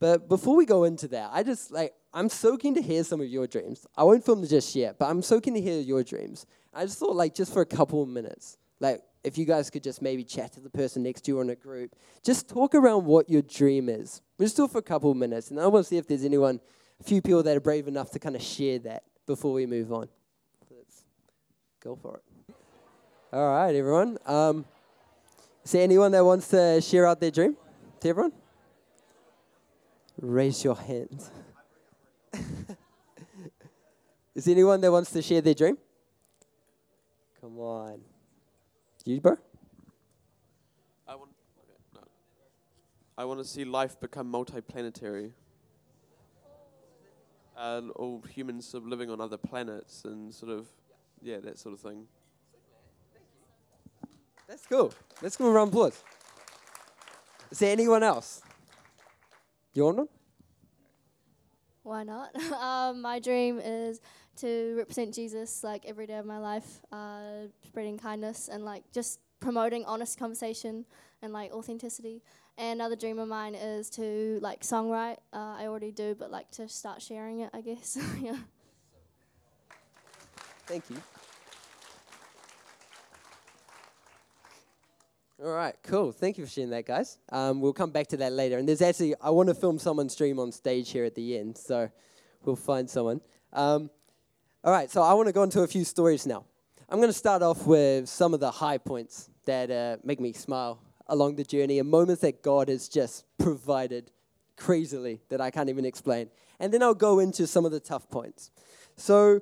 But 0.00 0.28
before 0.28 0.56
we 0.56 0.66
go 0.66 0.84
into 0.84 1.06
that, 1.08 1.30
I 1.32 1.42
just 1.42 1.70
like 1.70 1.94
I'm 2.12 2.28
so 2.28 2.56
keen 2.56 2.74
to 2.74 2.82
hear 2.82 3.04
some 3.04 3.20
of 3.20 3.28
your 3.28 3.46
dreams. 3.46 3.86
I 3.96 4.02
won't 4.02 4.24
film 4.24 4.44
just 4.46 4.74
yet, 4.74 4.98
but 4.98 5.08
I'm 5.08 5.22
so 5.22 5.40
keen 5.40 5.54
to 5.54 5.60
hear 5.60 5.80
your 5.80 6.02
dreams. 6.02 6.44
I 6.74 6.84
just 6.84 6.98
thought 6.98 7.14
like 7.14 7.34
just 7.34 7.52
for 7.52 7.62
a 7.62 7.66
couple 7.66 8.02
of 8.02 8.08
minutes, 8.08 8.58
like 8.80 9.00
if 9.24 9.38
you 9.38 9.44
guys 9.44 9.70
could 9.70 9.82
just 9.82 10.02
maybe 10.02 10.24
chat 10.24 10.52
to 10.54 10.60
the 10.60 10.70
person 10.70 11.04
next 11.04 11.22
to 11.22 11.30
you 11.30 11.40
in 11.40 11.50
a 11.50 11.54
group, 11.54 11.94
just 12.24 12.48
talk 12.48 12.74
around 12.74 13.04
what 13.04 13.30
your 13.30 13.42
dream 13.42 13.88
is. 13.88 14.20
We'll 14.38 14.46
just 14.46 14.56
do 14.56 14.64
it 14.64 14.72
for 14.72 14.78
a 14.78 14.82
couple 14.82 15.10
of 15.10 15.16
minutes, 15.16 15.50
and 15.50 15.60
I 15.60 15.66
want 15.68 15.84
to 15.84 15.88
see 15.88 15.98
if 15.98 16.08
there's 16.08 16.24
anyone, 16.24 16.60
a 17.00 17.04
few 17.04 17.22
people 17.22 17.42
that 17.44 17.56
are 17.56 17.60
brave 17.60 17.86
enough 17.86 18.10
to 18.10 18.18
kind 18.18 18.34
of 18.34 18.42
share 18.42 18.80
that 18.80 19.04
before 19.26 19.52
we 19.52 19.66
move 19.66 19.92
on. 19.92 20.08
Let's 20.70 21.04
go 21.80 21.94
for 21.94 22.16
it. 22.16 22.31
All 23.34 23.50
right, 23.50 23.74
everyone. 23.74 24.18
Um, 24.26 24.66
is 25.64 25.72
there 25.72 25.82
anyone 25.82 26.12
that 26.12 26.22
wants 26.22 26.48
to 26.48 26.82
share 26.82 27.06
out 27.06 27.18
their 27.18 27.30
dream 27.30 27.56
to 28.00 28.08
everyone? 28.10 28.32
Raise 30.20 30.62
your 30.62 30.74
hand. 30.74 31.30
is 34.34 34.44
there 34.44 34.52
anyone 34.52 34.82
that 34.82 34.92
wants 34.92 35.10
to 35.12 35.22
share 35.22 35.40
their 35.40 35.54
dream? 35.54 35.78
Come 37.40 37.58
on. 37.58 38.02
You, 39.06 39.18
bro? 39.18 39.38
I 41.08 41.14
want, 41.14 41.30
okay, 41.58 41.78
no. 41.94 42.02
I 43.16 43.24
want 43.24 43.40
to 43.40 43.46
see 43.46 43.64
life 43.64 43.98
become 43.98 44.30
multiplanetary. 44.30 45.30
And 47.56 47.90
all 47.92 48.20
humans 48.28 48.68
sort 48.68 48.82
of 48.82 48.90
living 48.90 49.08
on 49.08 49.22
other 49.22 49.38
planets 49.38 50.04
and 50.04 50.34
sort 50.34 50.52
of, 50.52 50.66
yeah, 51.22 51.38
that 51.40 51.58
sort 51.58 51.72
of 51.72 51.80
thing. 51.80 52.08
That's 54.48 54.66
cool. 54.66 54.92
Let's 55.20 55.36
go 55.36 55.50
around 55.50 55.68
applause. 55.68 56.02
Is 57.50 57.58
there 57.58 57.72
anyone 57.72 58.02
else? 58.02 58.42
You 59.74 59.84
want 59.84 59.96
one? 59.98 60.08
why 61.82 62.04
not? 62.04 62.34
um, 62.52 63.02
my 63.02 63.18
dream 63.18 63.60
is 63.62 64.00
to 64.36 64.74
represent 64.76 65.14
Jesus 65.14 65.62
like 65.62 65.84
every 65.86 66.06
day 66.06 66.16
of 66.16 66.26
my 66.26 66.38
life, 66.38 66.80
uh, 66.90 67.46
spreading 67.66 67.98
kindness 67.98 68.48
and 68.48 68.64
like 68.64 68.82
just 68.92 69.20
promoting 69.40 69.84
honest 69.84 70.18
conversation 70.18 70.84
and 71.20 71.32
like 71.32 71.52
authenticity. 71.52 72.22
And 72.58 72.80
another 72.80 72.96
dream 72.96 73.18
of 73.18 73.28
mine 73.28 73.54
is 73.54 73.88
to 73.90 74.38
like 74.42 74.60
songwrite. 74.60 75.18
Uh, 75.32 75.56
I 75.58 75.66
already 75.66 75.90
do, 75.90 76.14
but 76.14 76.30
like 76.30 76.50
to 76.52 76.68
start 76.68 77.00
sharing 77.00 77.40
it, 77.40 77.50
I 77.52 77.60
guess. 77.60 77.98
yeah. 78.20 78.36
Thank 80.66 80.88
you. 80.90 80.96
All 85.44 85.50
right, 85.50 85.74
cool. 85.82 86.12
Thank 86.12 86.38
you 86.38 86.44
for 86.44 86.50
sharing 86.52 86.70
that, 86.70 86.86
guys. 86.86 87.18
Um, 87.32 87.60
we'll 87.60 87.72
come 87.72 87.90
back 87.90 88.06
to 88.08 88.16
that 88.18 88.32
later. 88.32 88.58
And 88.58 88.68
there's 88.68 88.80
actually, 88.80 89.16
I 89.20 89.30
want 89.30 89.48
to 89.48 89.56
film 89.56 89.76
someone's 89.76 90.12
stream 90.12 90.38
on 90.38 90.52
stage 90.52 90.92
here 90.92 91.04
at 91.04 91.16
the 91.16 91.36
end, 91.36 91.58
so 91.58 91.90
we'll 92.44 92.54
find 92.54 92.88
someone. 92.88 93.20
Um, 93.52 93.90
all 94.62 94.72
right, 94.72 94.88
so 94.88 95.02
I 95.02 95.14
want 95.14 95.26
to 95.26 95.32
go 95.32 95.42
into 95.42 95.62
a 95.62 95.66
few 95.66 95.84
stories 95.84 96.28
now. 96.28 96.44
I'm 96.88 96.98
going 96.98 97.08
to 97.08 97.12
start 97.12 97.42
off 97.42 97.66
with 97.66 98.08
some 98.08 98.34
of 98.34 98.38
the 98.38 98.52
high 98.52 98.78
points 98.78 99.30
that 99.44 99.68
uh, 99.68 99.96
make 100.04 100.20
me 100.20 100.32
smile 100.32 100.78
along 101.08 101.34
the 101.34 101.44
journey 101.44 101.80
and 101.80 101.90
moments 101.90 102.22
that 102.22 102.40
God 102.40 102.68
has 102.68 102.88
just 102.88 103.24
provided 103.36 104.12
crazily 104.56 105.22
that 105.28 105.40
I 105.40 105.50
can't 105.50 105.68
even 105.68 105.84
explain. 105.84 106.30
And 106.60 106.72
then 106.72 106.84
I'll 106.84 106.94
go 106.94 107.18
into 107.18 107.48
some 107.48 107.64
of 107.64 107.72
the 107.72 107.80
tough 107.80 108.08
points. 108.08 108.52
So, 108.94 109.40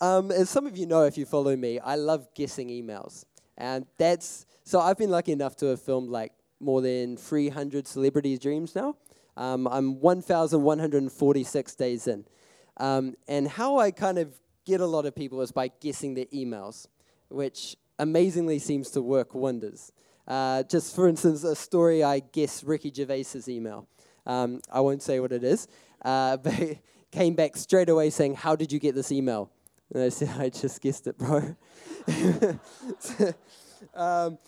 um, 0.00 0.32
as 0.32 0.50
some 0.50 0.66
of 0.66 0.76
you 0.76 0.86
know, 0.86 1.04
if 1.04 1.16
you 1.16 1.26
follow 1.26 1.54
me, 1.54 1.78
I 1.78 1.94
love 1.94 2.26
guessing 2.34 2.70
emails. 2.70 3.24
And 3.56 3.86
that's 3.98 4.46
so 4.68 4.80
I've 4.80 4.98
been 4.98 5.08
lucky 5.08 5.32
enough 5.32 5.56
to 5.56 5.66
have 5.68 5.80
filmed 5.80 6.10
like 6.10 6.32
more 6.60 6.82
than 6.82 7.16
300 7.16 7.86
celebrities' 7.86 8.38
dreams 8.38 8.74
now. 8.74 8.96
Um, 9.34 9.66
I'm 9.66 9.98
1,146 9.98 11.74
days 11.74 12.06
in. 12.06 12.26
Um, 12.76 13.14
and 13.26 13.48
how 13.48 13.78
I 13.78 13.90
kind 13.90 14.18
of 14.18 14.38
get 14.66 14.82
a 14.82 14.86
lot 14.86 15.06
of 15.06 15.14
people 15.14 15.40
is 15.40 15.52
by 15.52 15.68
guessing 15.80 16.12
their 16.12 16.26
emails, 16.26 16.86
which 17.30 17.76
amazingly 17.98 18.58
seems 18.58 18.90
to 18.90 19.00
work 19.00 19.34
wonders. 19.34 19.90
Uh, 20.26 20.64
just 20.64 20.94
for 20.94 21.08
instance, 21.08 21.44
a 21.44 21.56
story 21.56 22.04
I 22.04 22.18
guess 22.20 22.62
Ricky 22.62 22.92
Gervais's 22.94 23.48
email. 23.48 23.88
Um, 24.26 24.60
I 24.70 24.80
won't 24.80 25.02
say 25.02 25.18
what 25.18 25.32
it 25.32 25.44
is, 25.44 25.66
uh, 26.04 26.36
but 26.42 26.76
came 27.10 27.34
back 27.34 27.56
straight 27.56 27.88
away 27.88 28.10
saying, 28.10 28.34
"How 28.34 28.54
did 28.54 28.70
you 28.70 28.78
get 28.78 28.94
this 28.94 29.10
email?" 29.12 29.50
And 29.94 30.02
I 30.02 30.10
said, 30.10 30.28
"I 30.38 30.50
just 30.50 30.82
guessed 30.82 31.06
it, 31.06 31.16
bro." 31.16 31.56
um, 33.94 34.38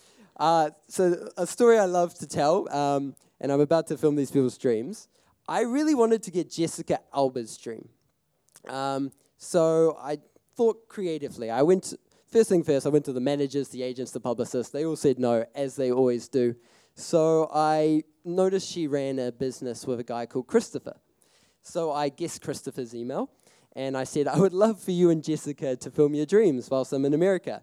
uh, 0.41 0.71
so 0.89 1.29
a 1.37 1.47
story 1.47 1.79
I 1.79 1.85
love 1.85 2.15
to 2.15 2.27
tell, 2.27 2.73
um, 2.75 3.15
and 3.41 3.53
I'm 3.53 3.61
about 3.61 3.87
to 3.89 3.99
film 3.99 4.17
these 4.17 4.31
people's 4.31 4.57
dreams. 4.57 5.07
I 5.47 5.61
really 5.61 5.95
wanted 5.95 6.23
to 6.23 6.31
get 6.31 6.51
Jessica 6.51 6.99
Alba's 7.15 7.59
dream. 7.59 7.91
Um, 8.67 9.13
so 9.37 9.99
I 10.01 10.19
thought 10.57 10.89
creatively. 10.89 11.51
I 11.51 11.61
went, 11.61 11.85
to, 11.85 11.99
first 12.33 12.49
thing 12.49 12.65
first, 12.65 12.87
I 12.87 12.89
went 12.89 13.05
to 13.05 13.13
the 13.13 13.21
managers, 13.21 13.69
the 13.69 13.83
agents, 13.83 14.13
the 14.13 14.21
publicists. 14.21 14.73
They 14.73 14.87
all 14.87 14.97
said 14.97 15.19
no, 15.19 15.45
as 15.55 15.77
they 15.77 15.93
always 15.93 16.27
do. 16.27 16.57
So 16.95 17.51
I 17.53 18.05
noticed 18.25 18.71
she 18.71 18.87
ran 18.87 19.19
a 19.19 19.33
business 19.33 19.87
with 19.87 20.01
a 20.01 20.05
guy 20.05 20.25
called 20.25 20.47
Christopher. 20.47 20.97
So 21.63 21.93
I 21.93 22.09
guessed 22.09 22.41
Christopher's 22.41 22.95
email, 22.95 23.31
and 23.77 23.95
I 23.95 24.05
said, 24.05 24.27
I 24.27 24.39
would 24.39 24.55
love 24.55 24.81
for 24.81 24.91
you 24.91 25.11
and 25.11 25.23
Jessica 25.23 25.77
to 25.77 25.91
film 25.91 26.15
your 26.15 26.27
dreams 26.27 26.71
whilst 26.71 26.95
I'm 26.95 27.05
in 27.05 27.13
America. 27.13 27.63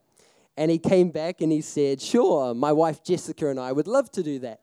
And 0.57 0.71
he 0.71 0.79
came 0.79 1.11
back 1.11 1.41
and 1.41 1.51
he 1.51 1.61
said, 1.61 2.01
Sure, 2.01 2.53
my 2.55 2.73
wife 2.73 3.03
Jessica 3.03 3.47
and 3.47 3.59
I 3.59 3.71
would 3.71 3.87
love 3.87 4.11
to 4.13 4.23
do 4.23 4.39
that. 4.39 4.61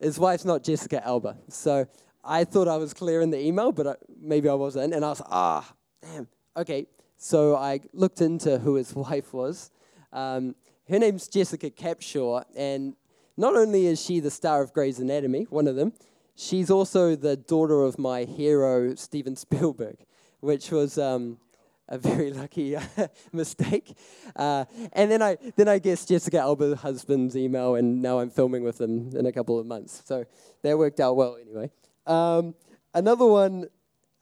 His 0.00 0.18
wife's 0.18 0.44
not 0.44 0.64
Jessica 0.64 1.02
Alba. 1.06 1.38
So 1.48 1.86
I 2.24 2.42
thought 2.42 2.66
I 2.66 2.76
was 2.76 2.92
clear 2.92 3.20
in 3.20 3.30
the 3.30 3.38
email, 3.38 3.70
but 3.70 3.86
I, 3.86 3.94
maybe 4.20 4.48
I 4.48 4.54
wasn't. 4.54 4.92
And 4.92 5.04
I 5.04 5.10
was, 5.10 5.20
like, 5.20 5.28
ah, 5.30 5.74
damn. 6.02 6.26
Okay. 6.56 6.88
So 7.16 7.54
I 7.54 7.80
looked 7.92 8.20
into 8.20 8.58
who 8.58 8.74
his 8.74 8.92
wife 8.94 9.32
was. 9.32 9.70
Um, 10.12 10.56
her 10.88 10.98
name's 10.98 11.28
Jessica 11.28 11.70
Capshaw. 11.70 12.44
And 12.56 12.96
not 13.36 13.54
only 13.54 13.86
is 13.86 14.02
she 14.02 14.18
the 14.18 14.30
star 14.30 14.60
of 14.60 14.72
Grey's 14.72 14.98
Anatomy, 14.98 15.46
one 15.50 15.68
of 15.68 15.76
them, 15.76 15.92
she's 16.34 16.68
also 16.68 17.14
the 17.14 17.36
daughter 17.36 17.84
of 17.84 17.96
my 17.96 18.24
hero, 18.24 18.96
Steven 18.96 19.36
Spielberg, 19.36 19.98
which 20.40 20.72
was. 20.72 20.98
Um, 20.98 21.38
a 21.88 21.98
very 21.98 22.32
lucky 22.32 22.76
uh, 22.76 22.82
mistake. 23.32 23.96
Uh, 24.34 24.64
and 24.92 25.10
then 25.10 25.22
I 25.22 25.36
then 25.56 25.68
I 25.68 25.78
guess 25.78 26.04
Jessica 26.04 26.38
Alba's 26.38 26.80
husband's 26.80 27.36
email, 27.36 27.74
and 27.74 28.00
now 28.00 28.20
I'm 28.20 28.30
filming 28.30 28.62
with 28.62 28.78
them 28.78 29.10
in 29.14 29.26
a 29.26 29.32
couple 29.32 29.58
of 29.58 29.66
months. 29.66 30.02
So 30.04 30.24
that 30.62 30.78
worked 30.78 31.00
out 31.00 31.16
well 31.16 31.36
anyway. 31.40 31.70
Um, 32.06 32.54
another 32.92 33.26
one, 33.26 33.68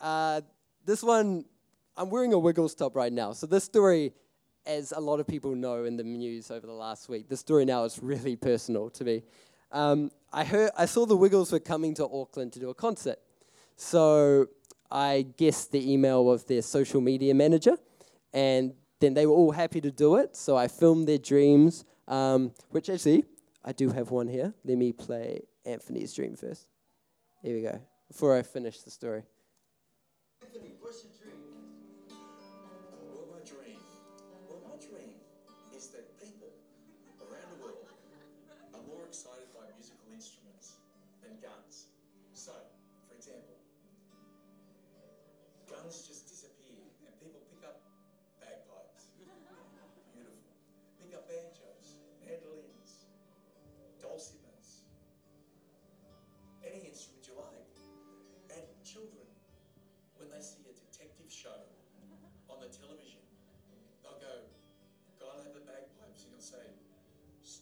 uh, 0.00 0.40
this 0.84 1.02
one, 1.02 1.44
I'm 1.96 2.10
wearing 2.10 2.32
a 2.32 2.38
Wiggles 2.38 2.74
top 2.74 2.96
right 2.96 3.12
now. 3.12 3.32
So 3.32 3.46
this 3.46 3.64
story, 3.64 4.12
as 4.66 4.92
a 4.92 5.00
lot 5.00 5.20
of 5.20 5.26
people 5.26 5.54
know 5.54 5.84
in 5.84 5.96
the 5.96 6.04
news 6.04 6.50
over 6.50 6.66
the 6.66 6.72
last 6.72 7.08
week, 7.08 7.28
this 7.28 7.40
story 7.40 7.64
now 7.64 7.84
is 7.84 7.98
really 8.02 8.36
personal 8.36 8.90
to 8.90 9.04
me. 9.04 9.22
Um, 9.70 10.10
I 10.32 10.44
heard 10.44 10.70
I 10.76 10.86
saw 10.86 11.06
the 11.06 11.16
Wiggles 11.16 11.52
were 11.52 11.60
coming 11.60 11.94
to 11.94 12.04
Auckland 12.04 12.52
to 12.54 12.60
do 12.60 12.70
a 12.70 12.74
concert. 12.74 13.18
So 13.76 14.48
I 14.92 15.22
guessed 15.38 15.72
the 15.72 15.90
email 15.90 16.30
of 16.30 16.46
their 16.46 16.60
social 16.60 17.00
media 17.00 17.34
manager, 17.34 17.78
and 18.32 18.74
then 19.00 19.14
they 19.14 19.24
were 19.26 19.34
all 19.34 19.52
happy 19.52 19.80
to 19.80 19.90
do 19.90 20.16
it. 20.16 20.36
So 20.36 20.56
I 20.56 20.68
filmed 20.68 21.08
their 21.08 21.18
dreams, 21.18 21.84
um, 22.06 22.52
which 22.70 22.90
actually, 22.90 23.24
I 23.64 23.72
do 23.72 23.88
have 23.88 24.10
one 24.10 24.28
here. 24.28 24.52
Let 24.64 24.76
me 24.76 24.92
play 24.92 25.42
Anthony's 25.64 26.12
dream 26.12 26.36
first. 26.36 26.66
Here 27.42 27.56
we 27.56 27.62
go, 27.62 27.80
before 28.06 28.36
I 28.36 28.42
finish 28.42 28.82
the 28.82 28.90
story. 28.90 29.22
Anthony, 30.42 30.74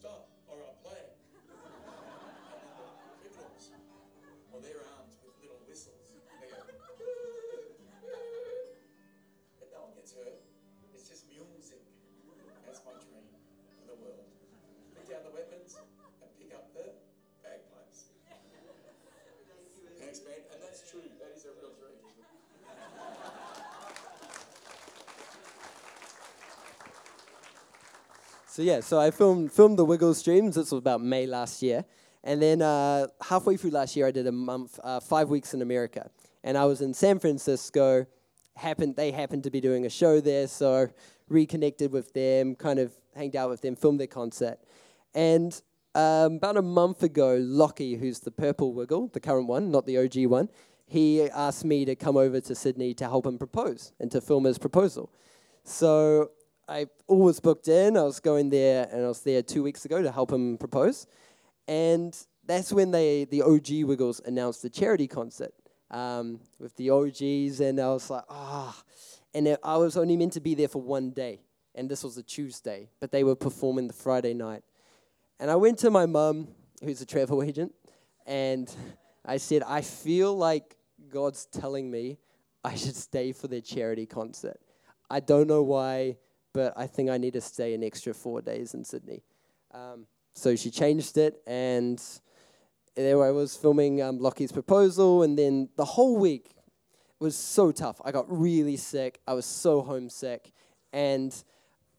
Stop, 0.00 0.29
So 28.50 28.62
yeah, 28.62 28.80
so 28.80 28.98
I 28.98 29.12
filmed 29.12 29.52
filmed 29.52 29.78
the 29.78 29.84
Wiggles 29.84 30.18
streams. 30.18 30.56
This 30.56 30.72
was 30.72 30.80
about 30.80 31.00
May 31.00 31.24
last 31.24 31.62
year, 31.62 31.84
and 32.24 32.42
then 32.42 32.62
uh, 32.62 33.06
halfway 33.22 33.56
through 33.56 33.70
last 33.70 33.94
year, 33.94 34.08
I 34.08 34.10
did 34.10 34.26
a 34.26 34.32
month, 34.32 34.80
uh, 34.82 34.98
five 34.98 35.28
weeks 35.28 35.54
in 35.54 35.62
America, 35.62 36.10
and 36.42 36.58
I 36.58 36.64
was 36.64 36.80
in 36.80 36.92
San 36.92 37.20
Francisco. 37.20 38.06
Happened 38.56 38.96
they 38.96 39.12
happened 39.12 39.44
to 39.44 39.52
be 39.52 39.60
doing 39.60 39.86
a 39.86 39.88
show 39.88 40.20
there, 40.20 40.48
so 40.48 40.88
reconnected 41.28 41.92
with 41.92 42.12
them, 42.12 42.56
kind 42.56 42.80
of 42.80 42.92
hanged 43.14 43.36
out 43.36 43.50
with 43.50 43.60
them, 43.60 43.76
filmed 43.76 44.00
their 44.00 44.08
concert, 44.08 44.58
and 45.14 45.62
um, 45.94 46.34
about 46.34 46.56
a 46.56 46.62
month 46.62 47.04
ago, 47.04 47.38
Lachy, 47.40 48.00
who's 48.00 48.18
the 48.18 48.32
purple 48.32 48.74
Wiggle, 48.74 49.10
the 49.12 49.20
current 49.20 49.46
one, 49.46 49.70
not 49.70 49.86
the 49.86 49.96
OG 49.96 50.26
one, 50.26 50.48
he 50.86 51.22
asked 51.22 51.64
me 51.64 51.84
to 51.84 51.94
come 51.94 52.16
over 52.16 52.40
to 52.40 52.54
Sydney 52.56 52.94
to 52.94 53.04
help 53.04 53.26
him 53.26 53.38
propose 53.38 53.92
and 54.00 54.10
to 54.10 54.20
film 54.20 54.42
his 54.42 54.58
proposal. 54.58 55.08
So 55.62 56.32
I 56.70 56.86
always 57.08 57.40
booked 57.40 57.66
in. 57.66 57.96
I 57.96 58.04
was 58.04 58.20
going 58.20 58.48
there, 58.48 58.88
and 58.92 59.04
I 59.04 59.08
was 59.08 59.22
there 59.22 59.42
two 59.42 59.64
weeks 59.64 59.84
ago 59.84 60.00
to 60.02 60.12
help 60.12 60.30
him 60.30 60.56
propose. 60.56 61.08
And 61.66 62.16
that's 62.46 62.72
when 62.72 62.92
they, 62.92 63.24
the 63.24 63.42
OG 63.42 63.88
Wiggles, 63.88 64.20
announced 64.24 64.62
the 64.62 64.70
charity 64.70 65.08
concert 65.08 65.52
um, 65.90 66.38
with 66.60 66.76
the 66.76 66.90
OGs, 66.90 67.58
and 67.58 67.80
I 67.80 67.88
was 67.88 68.08
like, 68.08 68.22
ah. 68.30 68.80
And 69.34 69.48
it, 69.48 69.58
I 69.64 69.78
was 69.78 69.96
only 69.96 70.16
meant 70.16 70.34
to 70.34 70.40
be 70.40 70.54
there 70.54 70.68
for 70.68 70.80
one 70.80 71.10
day, 71.10 71.40
and 71.74 71.90
this 71.90 72.04
was 72.04 72.16
a 72.18 72.22
Tuesday, 72.22 72.88
but 73.00 73.10
they 73.10 73.24
were 73.24 73.34
performing 73.34 73.88
the 73.88 73.92
Friday 73.92 74.32
night. 74.32 74.62
And 75.40 75.50
I 75.50 75.56
went 75.56 75.76
to 75.80 75.90
my 75.90 76.06
mum, 76.06 76.46
who's 76.84 77.00
a 77.00 77.06
travel 77.06 77.42
agent, 77.48 77.74
and 78.26 78.72
I 79.24 79.38
said, 79.38 79.64
I 79.66 79.80
feel 79.80 80.36
like 80.36 80.76
God's 81.08 81.46
telling 81.46 81.90
me 81.90 82.18
I 82.62 82.76
should 82.76 82.94
stay 82.94 83.32
for 83.32 83.48
their 83.48 83.60
charity 83.60 84.06
concert. 84.06 84.60
I 85.10 85.18
don't 85.18 85.48
know 85.48 85.64
why, 85.64 86.16
but 86.52 86.72
I 86.76 86.86
think 86.86 87.10
I 87.10 87.18
need 87.18 87.34
to 87.34 87.40
stay 87.40 87.74
an 87.74 87.82
extra 87.84 88.14
four 88.14 88.40
days 88.42 88.74
in 88.74 88.84
Sydney. 88.84 89.22
Um, 89.72 90.06
so 90.34 90.56
she 90.56 90.70
changed 90.70 91.18
it, 91.18 91.42
and 91.46 92.02
there 92.96 93.22
I 93.22 93.30
was 93.30 93.56
filming 93.56 94.02
um, 94.02 94.18
Lachy's 94.18 94.52
proposal, 94.52 95.22
and 95.22 95.38
then 95.38 95.68
the 95.76 95.84
whole 95.84 96.16
week 96.16 96.50
was 97.18 97.36
so 97.36 97.70
tough. 97.70 98.00
I 98.04 98.12
got 98.12 98.26
really 98.28 98.76
sick. 98.76 99.20
I 99.26 99.34
was 99.34 99.46
so 99.46 99.82
homesick, 99.82 100.52
and 100.92 101.34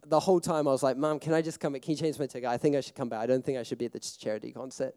the 0.05 0.19
whole 0.19 0.39
time 0.39 0.67
I 0.67 0.71
was 0.71 0.83
like, 0.83 0.97
"Mom, 0.97 1.19
can 1.19 1.33
I 1.33 1.41
just 1.41 1.59
come? 1.59 1.73
Back? 1.73 1.83
Can 1.83 1.91
you 1.91 1.97
change 1.97 2.17
my 2.19 2.25
ticket? 2.25 2.49
I 2.49 2.57
think 2.57 2.75
I 2.75 2.81
should 2.81 2.95
come 2.95 3.09
back. 3.09 3.19
I 3.19 3.27
don't 3.27 3.45
think 3.45 3.57
I 3.57 3.63
should 3.63 3.77
be 3.77 3.85
at 3.85 3.93
the 3.93 3.99
charity 3.99 4.51
concert." 4.51 4.95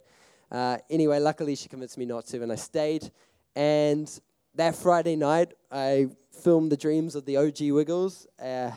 Uh, 0.50 0.78
anyway, 0.90 1.18
luckily 1.18 1.54
she 1.56 1.68
convinced 1.68 1.98
me 1.98 2.06
not 2.06 2.26
to, 2.26 2.42
and 2.42 2.52
I 2.52 2.56
stayed. 2.56 3.10
And 3.56 4.10
that 4.54 4.74
Friday 4.74 5.16
night, 5.16 5.52
I 5.70 6.08
filmed 6.30 6.72
the 6.72 6.76
dreams 6.76 7.14
of 7.14 7.24
the 7.24 7.36
OG 7.36 7.72
Wiggles, 7.72 8.26
uh, 8.40 8.70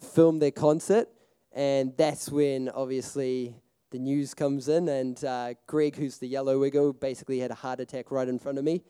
filmed 0.00 0.42
their 0.42 0.50
concert, 0.50 1.08
and 1.52 1.96
that's 1.96 2.30
when 2.30 2.68
obviously 2.70 3.54
the 3.90 3.98
news 3.98 4.34
comes 4.34 4.68
in, 4.68 4.88
and 4.88 5.24
uh, 5.24 5.54
Greg, 5.66 5.96
who's 5.96 6.18
the 6.18 6.28
yellow 6.28 6.58
wiggle, 6.58 6.92
basically 6.92 7.40
had 7.40 7.50
a 7.50 7.54
heart 7.54 7.80
attack 7.80 8.10
right 8.10 8.28
in 8.28 8.38
front 8.38 8.58
of 8.58 8.64
me, 8.64 8.82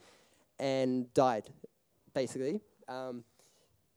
and 0.59 1.11
died, 1.13 1.49
basically. 2.13 2.61
Um, 2.87 3.23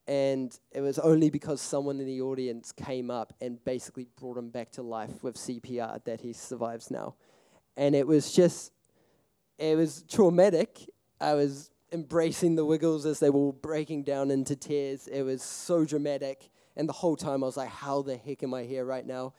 and 0.07 0.59
it 0.73 0.81
was 0.81 0.99
only 0.99 1.31
because 1.31 1.61
someone 1.61 1.99
in 1.99 2.07
the 2.07 2.21
audience 2.21 2.73
came 2.73 3.11
up 3.11 3.33
and 3.41 3.63
basically 3.65 4.07
brought 4.19 4.37
him 4.37 4.51
back 4.51 4.71
to 4.73 4.83
life 4.83 5.23
with 5.23 5.37
CPR 5.37 6.05
that 6.05 6.21
he 6.21 6.33
survives 6.33 6.91
now. 6.91 7.15
And 7.77 7.95
it 7.95 8.07
was 8.07 8.33
just, 8.33 8.73
it 9.59 9.77
was 9.77 10.05
traumatic. 10.09 10.91
I 11.21 11.35
was 11.35 11.71
embracing 11.91 12.55
the 12.55 12.65
Wiggles 12.65 13.07
as 13.07 13.19
they 13.19 13.31
were 13.31 13.53
breaking 13.53 14.03
down 14.03 14.31
into 14.31 14.57
tears. 14.57 15.07
It 15.09 15.23
was 15.23 15.43
so 15.43 15.85
dramatic. 15.85 16.51
And 16.77 16.89
the 16.89 16.93
whole 16.93 17.17
time 17.17 17.43
I 17.43 17.47
was 17.47 17.57
like, 17.57 17.69
how 17.69 18.03
the 18.03 18.17
heck 18.17 18.43
am 18.43 18.55
I 18.55 18.65
here 18.65 18.85
right 18.85 19.07
now? 19.07 19.35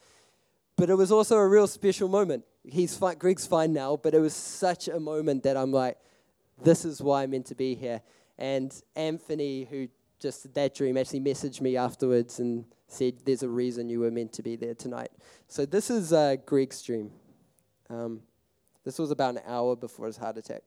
But 0.78 0.90
it 0.90 0.96
was 0.96 1.12
also 1.12 1.38
a 1.38 1.48
real 1.48 1.68
special 1.68 2.08
moment. 2.08 2.44
He's 2.64 2.98
fine, 2.98 3.18
Greg's 3.18 3.46
fine 3.46 3.74
now, 3.74 3.98
but 3.98 4.14
it 4.14 4.20
was 4.20 4.34
such 4.34 4.88
a 4.88 5.00
moment 5.00 5.44
that 5.44 5.56
I'm 5.56 5.72
like, 5.72 5.98
this 6.62 6.86
is 6.86 7.02
why 7.02 7.24
I'm 7.24 7.32
meant 7.32 7.46
to 7.48 7.56
be 7.56 7.76
here. 7.76 8.02
And 8.38 8.74
Anthony, 8.96 9.66
who 9.66 9.88
just 10.20 10.54
that 10.54 10.76
dream, 10.76 10.98
actually 10.98 11.22
messaged 11.22 11.62
me 11.62 11.78
afterwards 11.78 12.40
and 12.40 12.66
said, 12.88 13.16
There's 13.26 13.44
a 13.44 13.50
reason 13.50 13.90
you 13.90 14.00
were 14.00 14.12
meant 14.12 14.34
to 14.34 14.44
be 14.44 14.56
there 14.56 14.74
tonight. 14.74 15.12
So 15.48 15.66
this 15.66 15.90
is 15.90 16.14
uh, 16.14 16.38
Greg's 16.46 16.82
dream. 16.82 17.12
Um, 17.90 18.22
this 18.84 19.00
was 19.00 19.12
about 19.12 19.36
an 19.36 19.42
hour 19.46 19.76
before 19.76 20.08
his 20.08 20.18
heart 20.18 20.38
attack. 20.38 20.64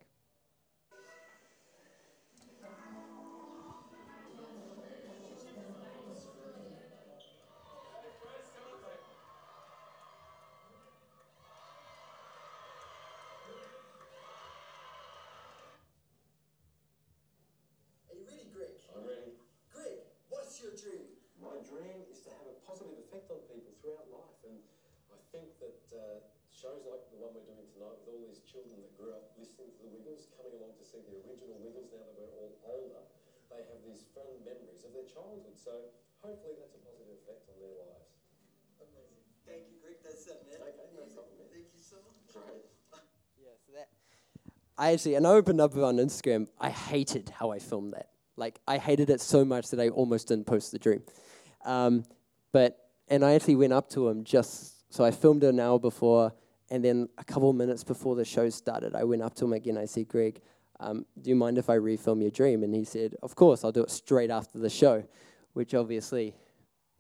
Grew 28.99 29.15
up 29.15 29.31
listening 29.39 29.71
to 29.71 29.79
the 29.87 29.91
Wiggles, 29.95 30.27
coming 30.35 30.59
along 30.59 30.75
to 30.75 30.83
see 30.83 30.99
the 31.07 31.23
original 31.23 31.63
Wiggles 31.63 31.95
now 31.95 32.03
that 32.03 32.19
we're 32.19 32.35
all 32.35 32.59
older, 32.67 33.07
they 33.47 33.63
have 33.63 33.81
these 33.87 34.03
fond 34.11 34.43
memories 34.43 34.83
of 34.83 34.91
their 34.91 35.07
childhood. 35.07 35.55
So 35.55 35.95
hopefully 36.19 36.59
that's 36.59 36.75
a 36.75 36.83
positive 36.83 37.23
effect 37.23 37.47
on 37.47 37.63
their 37.63 37.79
lives. 37.79 38.11
Amazing. 38.83 39.23
Thank 39.47 39.71
you, 39.71 39.79
Greg. 39.79 40.03
That's 40.03 40.27
it, 40.27 40.43
man. 40.51 40.59
Okay, 40.67 40.91
no 40.99 41.07
problem, 41.15 41.39
man. 41.39 41.47
Thank 41.55 41.71
you 41.71 41.79
so 41.79 42.03
much. 42.03 42.27
Great. 42.35 42.67
Yeah, 43.39 43.55
so 43.63 43.71
that 43.79 43.87
I 44.77 44.93
actually, 44.93 45.15
and 45.15 45.25
I 45.27 45.31
opened 45.31 45.61
up 45.61 45.77
on 45.79 45.97
Instagram. 46.03 46.49
I 46.59 46.71
hated 46.71 47.31
how 47.31 47.53
I 47.53 47.61
filmed 47.61 47.95
that. 47.95 48.11
Like, 48.37 48.59
I 48.67 48.79
hated 48.79 49.11
it 49.11 49.21
so 49.21 49.45
much 49.45 49.71
that 49.71 49.79
I 49.79 49.91
almost 49.91 50.27
didn't 50.29 50.47
post 50.47 50.73
the 50.73 50.79
dream. 50.79 51.03
Um, 51.65 52.05
but 52.51 52.91
and 53.09 53.25
I 53.25 53.35
actually 53.35 53.57
went 53.57 53.73
up 53.73 53.89
to 53.91 54.09
him 54.09 54.25
just 54.25 54.93
so 54.93 55.05
I 55.05 55.13
filmed 55.13 55.45
it 55.45 55.49
an 55.49 55.61
hour 55.61 55.79
before, 55.79 56.33
and 56.71 56.85
then 56.85 57.09
a 57.19 57.25
couple 57.25 57.53
minutes 57.53 57.85
before 57.85 58.15
the 58.15 58.25
show 58.25 58.49
started, 58.51 58.95
I 58.95 59.05
went 59.05 59.23
up 59.23 59.35
to 59.37 59.45
him 59.45 59.53
again. 59.53 59.79
I 59.79 59.87
said, 59.87 60.09
"Greg, 60.09 60.41
um, 60.81 61.07
do 61.21 61.31
you 61.31 61.37
mind 61.37 61.59
if 61.59 61.71
I 61.71 61.79
refilm 61.79 62.21
your 62.21 62.31
dream?" 62.31 62.63
And 62.63 62.75
he 62.75 62.85
said, 62.85 63.17
"Of 63.23 63.35
course, 63.35 63.65
I'll 63.65 63.73
do 63.73 63.83
it 63.83 63.91
straight 63.91 64.31
after 64.31 64.59
the 64.59 64.71
show," 64.71 65.05
which 65.55 65.75
obviously 65.75 66.35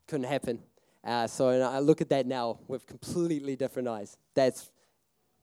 couldn't 0.06 0.26
happen. 0.26 0.62
Uh, 1.04 1.26
so 1.26 1.48
I 1.48 1.78
look 1.78 2.00
at 2.00 2.08
that 2.10 2.26
now 2.26 2.58
with 2.66 2.86
completely 2.86 3.56
different 3.56 3.88
eyes. 3.88 4.16
That's 4.34 4.70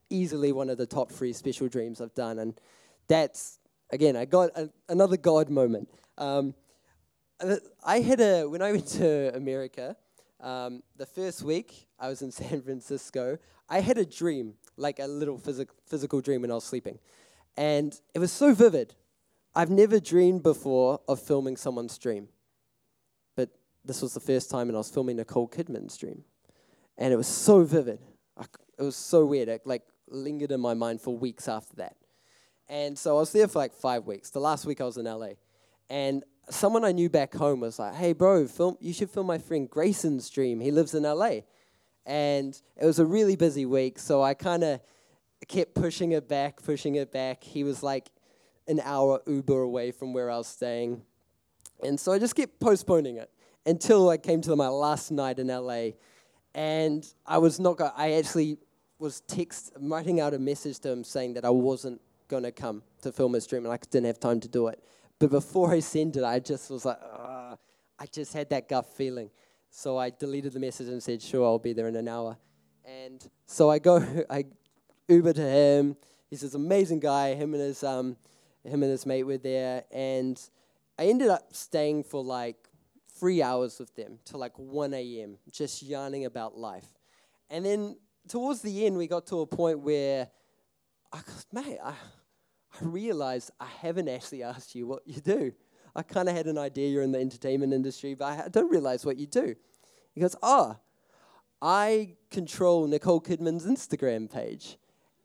easily 0.10 0.52
one 0.52 0.70
of 0.70 0.78
the 0.78 0.86
top 0.86 1.12
three 1.12 1.34
special 1.34 1.68
dreams 1.68 2.02
I've 2.02 2.14
done, 2.14 2.40
and 2.40 2.60
that's 3.08 3.60
again 3.92 4.16
I 4.16 4.26
got 4.26 4.50
a, 4.56 4.70
another 4.90 5.18
God 5.18 5.50
moment. 5.50 5.90
Um, 6.18 6.54
I 7.84 8.00
had 8.00 8.22
a 8.22 8.46
when 8.46 8.62
I 8.62 8.72
went 8.72 8.88
to 8.88 9.36
America, 9.36 9.96
um, 10.46 10.84
the 10.96 11.06
first 11.06 11.42
week 11.42 11.88
I 12.00 12.08
was 12.08 12.22
in 12.22 12.32
San 12.44 12.62
Francisco. 12.62 13.38
I 13.68 13.82
had 13.82 13.98
a 13.98 14.06
dream, 14.06 14.54
like 14.78 15.00
a 15.00 15.08
little 15.08 15.38
physic- 15.38 15.72
physical 15.88 16.22
dream 16.22 16.42
when 16.42 16.52
I 16.52 16.56
was 16.56 16.64
sleeping, 16.64 17.00
and 17.58 18.00
it 18.14 18.20
was 18.20 18.32
so 18.32 18.54
vivid. 18.54 18.94
I've 19.56 19.72
never 19.72 20.00
dreamed 20.00 20.44
before 20.44 21.02
of 21.08 21.20
filming 21.20 21.58
someone's 21.58 21.98
dream, 21.98 22.28
but 23.36 23.50
this 23.84 24.02
was 24.02 24.14
the 24.14 24.20
first 24.20 24.50
time, 24.50 24.68
and 24.70 24.78
I 24.78 24.80
was 24.80 24.90
filming 24.90 25.18
Nicole 25.18 25.48
Kidman's 25.48 25.98
dream, 25.98 26.24
and 26.98 27.12
it 27.12 27.18
was 27.18 27.28
so 27.28 27.64
vivid. 27.64 28.00
I 28.38 28.46
it 28.78 28.84
was 28.84 28.96
so 28.96 29.26
weird. 29.26 29.48
It 29.48 29.62
like 29.66 29.84
lingered 30.08 30.52
in 30.52 30.60
my 30.60 30.74
mind 30.74 31.02
for 31.02 31.18
weeks 31.18 31.48
after 31.48 31.76
that. 31.78 31.96
And 32.68 32.98
so 32.98 33.18
I 33.18 33.20
was 33.20 33.32
there 33.32 33.48
for 33.48 33.60
like 33.60 33.74
five 33.74 34.06
weeks. 34.06 34.30
The 34.32 34.40
last 34.40 34.66
week 34.66 34.82
I 34.82 34.86
was 34.86 34.98
in 34.98 35.06
LA. 35.06 35.30
And 35.90 36.24
someone 36.50 36.86
I 36.86 36.92
knew 36.92 37.10
back 37.10 37.34
home 37.34 37.62
was 37.62 37.80
like, 37.80 37.96
hey, 37.96 38.14
bro, 38.14 38.48
film, 38.48 38.78
you 38.80 38.94
should 38.94 39.10
film 39.10 39.28
my 39.28 39.38
friend 39.38 39.70
Grayson's 39.70 40.30
dream. 40.30 40.60
He 40.60 40.72
lives 40.72 40.94
in 40.94 41.04
LA. 41.04 41.40
And 42.06 42.60
it 42.78 42.86
was 42.86 43.00
a 43.00 43.06
really 43.06 43.36
busy 43.36 43.66
week. 43.66 43.98
So 44.00 44.22
I 44.22 44.34
kind 44.34 44.64
of 44.64 44.80
kept 45.48 45.74
pushing 45.74 46.12
it 46.12 46.28
back, 46.28 46.62
pushing 46.64 46.96
it 46.96 47.12
back. 47.12 47.44
He 47.44 47.64
was 47.64 47.82
like 47.82 48.10
an 48.68 48.80
hour 48.84 49.22
Uber 49.28 49.62
away 49.62 49.92
from 49.92 50.14
where 50.14 50.30
I 50.30 50.38
was 50.38 50.48
staying. 50.48 51.02
And 51.84 52.00
so 52.00 52.12
I 52.12 52.20
just 52.20 52.36
kept 52.36 52.60
postponing 52.60 53.18
it 53.18 53.30
until 53.66 54.10
I 54.10 54.18
came 54.18 54.42
to 54.42 54.56
my 54.56 54.68
last 54.68 55.12
night 55.12 55.40
in 55.40 55.48
LA. 55.48 55.90
And 56.54 57.06
I 57.26 57.38
was 57.40 57.60
not 57.60 57.78
going 57.78 57.92
I 57.98 58.14
actually 58.14 58.58
was 58.98 59.22
text 59.22 59.74
writing 59.80 60.20
out 60.22 60.34
a 60.34 60.40
message 60.40 60.80
to 60.80 60.90
him 60.90 61.04
saying 61.04 61.34
that 61.34 61.44
I 61.44 61.50
wasn't 61.50 62.00
going 62.28 62.44
to 62.44 62.52
come 62.52 62.82
to 63.02 63.12
film 63.12 63.34
his 63.34 63.46
dream 63.46 63.66
and 63.66 63.74
I 63.74 63.78
didn't 63.92 64.08
have 64.08 64.20
time 64.20 64.40
to 64.40 64.48
do 64.48 64.68
it. 64.68 64.82
But 65.20 65.32
before 65.32 65.72
I 65.72 65.80
sent 65.80 66.18
it, 66.18 66.24
I 66.24 66.40
just 66.40 66.70
was 66.70 66.86
like, 66.86 67.00
"Ugh." 67.02 67.58
I 67.98 68.06
just 68.08 68.34
had 68.34 68.50
that 68.50 68.68
gut 68.68 68.86
feeling. 68.86 69.30
So 69.70 69.98
I 69.98 70.10
deleted 70.10 70.54
the 70.54 70.60
message 70.60 70.88
and 70.88 71.02
said, 71.02 71.22
sure, 71.22 71.46
I'll 71.46 71.60
be 71.60 71.74
there 71.74 71.88
in 71.88 71.96
an 71.96 72.08
hour. 72.08 72.38
And 72.86 73.26
so 73.46 73.70
I 73.70 73.80
go, 73.80 74.06
I 74.30 74.46
Uber 75.08 75.34
to 75.34 75.42
him. 75.42 75.98
He's 76.30 76.42
this 76.42 76.54
amazing 76.54 77.00
guy. 77.00 77.34
Him 77.36 77.54
and 77.54 77.64
his 77.64 77.84
um, 77.84 78.18
him 78.64 78.84
and 78.84 78.92
his 78.92 79.06
mate 79.06 79.24
were 79.24 79.38
there, 79.38 79.84
and 79.92 80.42
I 80.98 81.06
ended 81.06 81.28
up 81.28 81.54
staying 81.54 82.04
for 82.04 82.24
like 82.24 82.58
three 83.20 83.44
hours 83.44 83.78
with 83.80 83.94
them 83.96 84.18
till 84.26 84.40
like 84.40 84.58
1 84.58 84.94
a.m. 84.94 85.38
just 85.52 85.84
yarning 85.84 86.26
about 86.26 86.58
life. 86.58 86.88
And 87.50 87.64
then 87.64 87.98
towards 88.28 88.62
the 88.64 88.86
end, 88.86 88.98
we 88.98 89.08
got 89.08 89.28
to 89.28 89.42
a 89.42 89.46
point 89.46 89.80
where, 89.80 90.30
I, 91.14 91.20
mate, 91.54 91.78
I, 91.84 91.94
I 92.82 92.86
realized 92.86 93.52
I 93.60 93.68
haven't 93.82 94.10
actually 94.10 94.44
asked 94.44 94.76
you 94.76 94.88
what 94.88 95.04
you 95.06 95.22
do. 95.22 95.54
I 95.96 96.02
kind 96.02 96.28
of 96.28 96.36
had 96.36 96.48
an 96.48 96.58
idea 96.58 96.90
you're 96.90 97.04
in 97.04 97.12
the 97.12 97.20
entertainment 97.20 97.74
industry, 97.74 98.16
but 98.16 98.26
I 98.26 98.50
don't 98.50 98.70
realize 98.70 99.06
what 99.06 99.18
you 99.18 99.28
do. 99.28 99.56
He 100.14 100.22
goes, 100.22 100.36
oh, 100.44 100.78
I 101.62 102.16
control 102.30 102.88
Nicole 102.88 103.22
Kidman's 103.22 103.66
Instagram 103.66 104.32
page, 104.32 104.78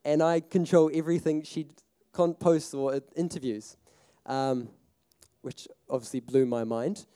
and 0.05 0.23
I 0.23 0.41
control 0.41 0.91
everything 0.95 1.43
she 1.43 1.67
con- 2.13 2.35
posts 2.35 2.73
or 2.73 2.95
uh, 2.95 3.01
interviews, 3.17 3.77
um, 4.27 4.69
which 5.43 5.67
obviously 5.89 6.21
blew 6.21 6.47
my 6.47 6.63
mind. 6.63 7.07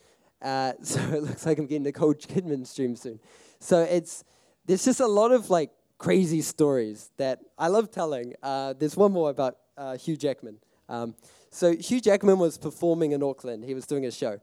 Uh, 0.42 0.72
so 0.82 1.00
it 1.00 1.22
looks 1.22 1.46
like 1.46 1.58
I'm 1.58 1.66
getting 1.66 1.84
Nicole 1.84 2.14
Kidman 2.14 2.66
stream 2.66 2.96
soon. 2.96 3.20
So 3.60 3.82
it's 3.82 4.24
there's 4.66 4.84
just 4.84 5.00
a 5.00 5.06
lot 5.06 5.30
of 5.30 5.48
like 5.48 5.70
crazy 5.98 6.42
stories 6.42 7.10
that 7.18 7.38
I 7.56 7.68
love 7.68 7.90
telling. 7.90 8.34
Uh, 8.42 8.74
there's 8.74 8.96
one 8.96 9.12
more 9.12 9.30
about 9.30 9.58
uh, 9.76 9.96
Hugh 9.96 10.16
Jackman. 10.16 10.58
Um, 10.88 11.14
so 11.50 11.74
Hugh 11.74 12.00
Jackman 12.00 12.38
was 12.38 12.58
performing 12.58 13.12
in 13.12 13.22
Auckland. 13.22 13.64
He 13.64 13.74
was 13.74 13.86
doing 13.86 14.06
a 14.06 14.10
show, 14.10 14.40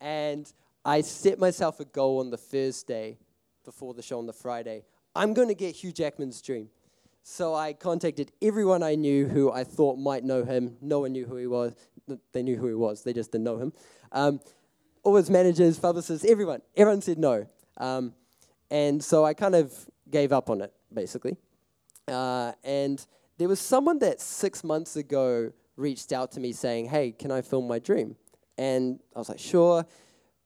and 0.00 0.50
I 0.84 1.00
set 1.00 1.38
myself 1.38 1.80
a 1.80 1.84
goal 1.84 2.20
on 2.20 2.30
the 2.30 2.36
Thursday 2.36 3.18
before 3.64 3.94
the 3.94 4.02
show 4.02 4.18
on 4.18 4.26
the 4.26 4.32
Friday. 4.32 4.84
I'm 5.14 5.34
going 5.34 5.48
to 5.48 5.54
get 5.54 5.76
Hugh 5.76 5.92
Jackman's 5.92 6.40
dream. 6.40 6.68
So 7.22 7.54
I 7.54 7.74
contacted 7.74 8.32
everyone 8.40 8.82
I 8.82 8.94
knew 8.94 9.26
who 9.26 9.52
I 9.52 9.64
thought 9.64 9.98
might 9.98 10.24
know 10.24 10.44
him. 10.44 10.76
No 10.80 11.00
one 11.00 11.12
knew 11.12 11.26
who 11.26 11.36
he 11.36 11.46
was. 11.46 11.74
they 12.32 12.42
knew 12.42 12.56
who 12.56 12.66
he 12.66 12.74
was. 12.74 13.02
They 13.02 13.12
just 13.12 13.32
didn't 13.32 13.44
know 13.44 13.58
him. 13.58 13.72
Um, 14.12 14.40
all 15.02 15.16
his 15.16 15.30
managers, 15.30 15.78
publicists, 15.78 16.24
everyone, 16.28 16.62
everyone 16.76 17.02
said 17.02 17.18
no. 17.18 17.46
Um, 17.76 18.14
and 18.70 19.02
so 19.02 19.24
I 19.24 19.34
kind 19.34 19.54
of 19.54 19.72
gave 20.10 20.32
up 20.32 20.50
on 20.50 20.60
it, 20.60 20.72
basically. 20.92 21.36
Uh, 22.08 22.52
and 22.64 23.04
there 23.40 23.48
was 23.48 23.58
someone 23.58 23.98
that 24.00 24.20
six 24.20 24.62
months 24.62 24.96
ago 24.96 25.50
reached 25.76 26.12
out 26.12 26.30
to 26.32 26.40
me 26.40 26.52
saying, 26.52 26.90
Hey, 26.90 27.10
can 27.10 27.30
I 27.30 27.40
film 27.40 27.66
my 27.66 27.78
dream? 27.78 28.16
And 28.58 29.00
I 29.16 29.18
was 29.18 29.30
like, 29.30 29.38
Sure. 29.38 29.86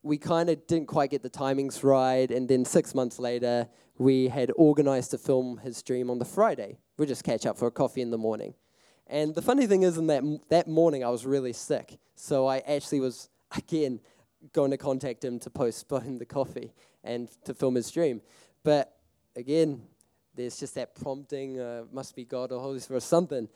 We 0.04 0.16
kind 0.16 0.48
of 0.48 0.64
didn't 0.68 0.86
quite 0.86 1.10
get 1.10 1.20
the 1.20 1.30
timings 1.30 1.82
right. 1.82 2.30
And 2.30 2.48
then 2.48 2.64
six 2.64 2.94
months 2.94 3.18
later, 3.18 3.66
we 3.98 4.28
had 4.28 4.52
organized 4.54 5.10
to 5.10 5.18
film 5.18 5.58
his 5.58 5.82
dream 5.82 6.08
on 6.08 6.20
the 6.20 6.24
Friday. 6.24 6.78
We'd 6.96 7.08
just 7.08 7.24
catch 7.24 7.46
up 7.46 7.58
for 7.58 7.66
a 7.66 7.70
coffee 7.72 8.00
in 8.00 8.10
the 8.10 8.18
morning. 8.18 8.54
And 9.08 9.34
the 9.34 9.42
funny 9.42 9.66
thing 9.66 9.82
is, 9.82 9.98
in 9.98 10.06
that, 10.06 10.18
m- 10.18 10.40
that 10.50 10.68
morning, 10.68 11.02
I 11.02 11.08
was 11.08 11.26
really 11.26 11.52
sick. 11.52 11.98
So 12.14 12.46
I 12.46 12.58
actually 12.58 13.00
was, 13.00 13.28
again, 13.56 13.98
going 14.52 14.70
to 14.70 14.76
contact 14.76 15.24
him 15.24 15.40
to 15.40 15.50
postpone 15.50 16.18
the 16.18 16.26
coffee 16.26 16.72
and 17.02 17.28
to 17.44 17.54
film 17.54 17.74
his 17.74 17.90
dream. 17.90 18.20
But 18.62 18.94
again, 19.34 19.82
there's 20.36 20.58
just 20.58 20.74
that 20.74 20.94
prompting, 20.94 21.60
uh, 21.60 21.84
must 21.92 22.14
be 22.16 22.24
God 22.24 22.52
or 22.52 22.60
Holy 22.60 22.80
Spirit 22.80 22.98
or 22.98 23.00
something. 23.00 23.48